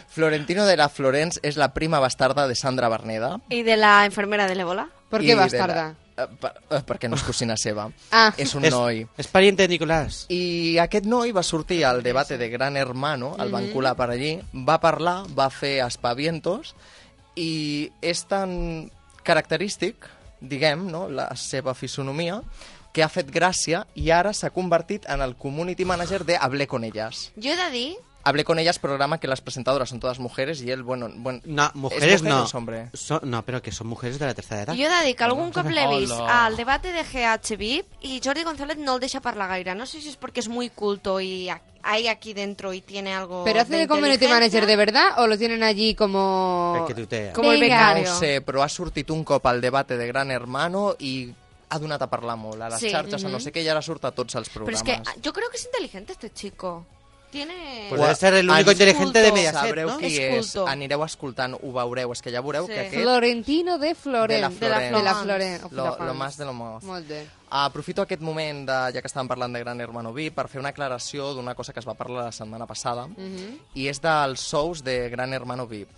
[0.09, 3.41] Florentino de la Florence és la prima bastarda de Sandra Berneda.
[3.49, 4.89] ¿Y de la enfermera del ébola?
[5.09, 5.95] ¿Por I qué de la- bastarda?
[6.17, 7.91] eh, per, eh, perquè no és cosina seva.
[8.11, 8.35] Ah.
[8.37, 9.07] És un És- noi.
[9.17, 10.27] És pariente de Nicolás.
[10.29, 13.73] I aquest noi va sortir al debate de Gran Hermano, el van Mhm.
[13.73, 16.75] colar per allí, va parlar, va fer aspavientos,
[17.35, 18.91] i és tan
[19.23, 19.97] característic,
[20.41, 22.43] diguem, no, la seva fisonomia,
[22.93, 26.85] que ha fet gràcia i ara s'ha convertit en el community manager de Hablé con
[26.85, 27.33] ellas.
[27.37, 30.71] Yo he de dir Hablé con ellas, programa que las presentadoras son todas mujeres y
[30.71, 31.09] él, bueno...
[31.15, 32.45] bueno No, ¿es mujeres mujer o no.
[32.45, 32.91] es hombre?
[32.95, 34.75] Son- no, pero que son mujeres de la tercera edad.
[34.77, 38.79] Jo de que algun cop l'he vist al debate de GH VIP i Jordi González
[38.79, 39.75] no el deja parlar gaire.
[39.75, 41.51] No sé si es porque es muy culto y
[41.85, 44.35] hay aquí dentro y tiene algo ¿Pero hace de community inteligencia.
[44.61, 46.77] manager de verdad o lo tienen allí como...
[46.79, 47.33] El que tutea.
[47.33, 48.05] Como el becario.
[48.09, 51.35] No sé, però ha sortit un cop al debate de Gran Hermano i
[51.71, 52.91] ha donat a parlar molt a les Sí.
[52.93, 53.43] xarxes, a no Mhm.
[53.43, 54.79] sé què, i ara surt a tots els Pero programes.
[54.81, 56.85] es que ah, yo creo que es inteligente este chico.
[57.33, 57.87] Tiene...
[57.89, 59.33] Pues debe ser el único És inteligente de.
[59.33, 59.97] Mediaset, Sabreu no?
[59.99, 62.73] qui És anireu escoltant, ho veureu, és que ja veureu Sí.
[62.75, 63.03] que aquest...
[63.03, 64.37] Florentino de Florent.
[64.37, 64.95] De la Florent.
[64.97, 65.73] De la Florent.
[65.73, 66.85] Lo, lo más de lo más.
[66.85, 67.25] Molt bé.
[67.51, 70.71] Aprofito aquest moment, de, ja que estàvem parlant de Gran Hermano VIP, per fer una
[70.71, 73.59] aclaració d'una cosa que es va parlar la setmana passada, Mhm.
[73.75, 75.89] i és dels sous de Gran Hermano VIP.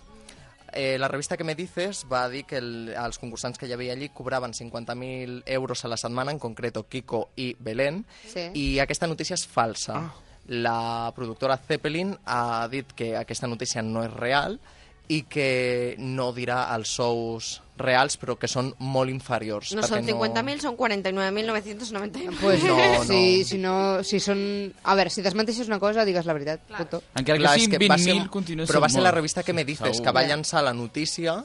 [0.77, 3.93] Eh, la revista que me dices va dir que el, els concursants que hi havia
[3.93, 8.49] allí cobraven 50.000 euros a la setmana, en concreto Kiko i Belén, Sí.
[8.53, 9.93] i aquesta notícia és falsa.
[9.95, 10.13] Ah.
[10.47, 14.59] La productora Zeppelin ha dit que aquesta notícia no és real
[15.07, 19.73] i que no dirà els sous reals, però que són molt inferiors.
[19.77, 22.37] No son 50.000, son 49.991.
[22.41, 23.03] Pues No, no.
[23.03, 24.39] Si, si no, si són...
[24.83, 26.63] A veure, si desmenteixes una cosa, digues la veritat.
[26.71, 27.01] Punto.
[27.15, 29.43] Encara que Clar, siguin és que va ser- 20.000, continua Però va ser la revista
[29.43, 30.07] que me dices, Segur.
[30.07, 31.43] que va llançar la notícia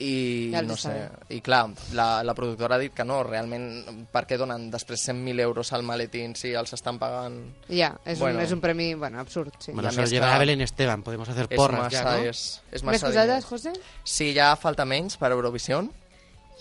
[0.00, 1.26] i Ja no sé, sabem.
[1.36, 5.44] i clar, la, la productora ha dit que no, realment, per què donen després 100.000
[5.44, 7.36] euros al maletín si els estan pagant...
[7.68, 8.38] Ja, és, Bueno.
[8.38, 9.72] un, és un premi, bueno, absurd, sí.
[9.72, 11.02] Bueno, a se lo més llevará que Belén Esteban.
[11.04, 12.30] Podemos hacer és porras massa, ya, ¿no?
[12.32, 13.46] És, és Més massa cosades, diners.
[13.52, 13.72] José?
[14.04, 15.92] Sí, ja falta menys per Eurovisión.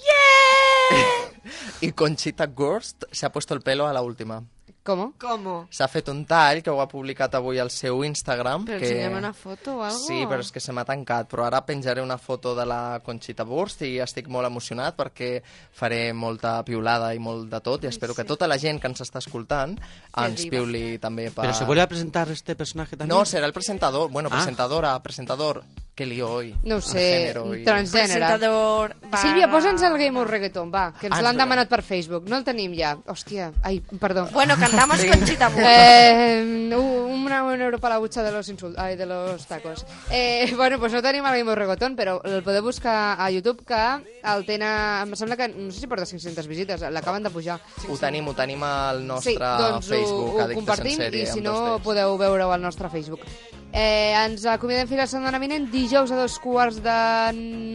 [0.03, 1.31] Yeah!
[1.81, 4.43] y Conchita Wurst se ha puesto el pelo a la última.
[4.89, 5.13] ¿Cómo?
[5.21, 5.67] ¿Cómo?
[5.69, 8.65] S'ha fet un tall que ho ha publicat avui al seu Instagram.
[8.65, 8.87] Pero que...
[8.89, 9.99] enséñame una foto o algo.
[9.99, 11.27] Sí, però és que se m'ha tancat.
[11.29, 15.43] Però ara penjaré una foto de la Conchita Wurst i estic molt emocionat perquè
[15.77, 19.01] faré molta piulada i molt de tot i espero que tota la gent que ens
[19.05, 19.77] està escoltant
[20.17, 20.57] ens diva.
[20.57, 21.43] piuli també per...
[21.45, 23.13] Pero se vuelve a presentar este personaje también.
[23.15, 24.37] No, serà el presentador, bueno, Ah.
[24.41, 25.63] presentadora, presentador,
[25.99, 26.55] Que lío hoy.
[26.63, 27.33] No ho sé,
[27.65, 28.23] transgènere.
[28.23, 29.17] Presentador, va.
[29.19, 32.23] Sílvia, posa'ns el Game of Reggaeton, va, que ens Ah, l'han demanat per Facebook.
[32.29, 32.93] No el tenim ja.
[33.05, 34.29] Hòstia, ai, perdó.
[34.31, 35.61] Bueno, cantamos Conchita Wurst.
[35.61, 38.77] Eh, un, una, un euro para la butxa de los insult...
[38.80, 39.86] Ai, de los tacos.
[40.09, 43.75] Eh, bueno, pues no tenim el of Reggaeton, però el podeu buscar a YouTube, que
[44.23, 45.03] el tenen...
[45.03, 47.59] Em sembla que, no sé si porta 500 visites, l'acaben de pujar.
[47.89, 51.43] Ho tenim, ho tenim al nostre sí, doncs Facebook, ho, ho compartim sèrie, i si
[51.43, 53.25] no podeu veure-ho al nostre Facebook.
[53.69, 56.99] Eh, ens acomiadem fins la setmana vinent, dijous a dos quarts de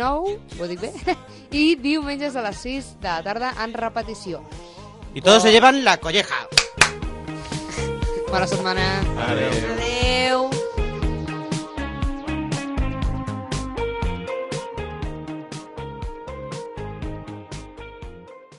[0.00, 0.94] nou, ho dic bé?
[1.54, 4.40] I diumenges a les 6 de la tarda en repetició.
[5.14, 5.52] Y todos se oh.
[5.52, 6.48] llevan la colleja.
[8.30, 9.00] Para semana.
[9.16, 9.52] Adeu.
[9.72, 10.50] Adeu.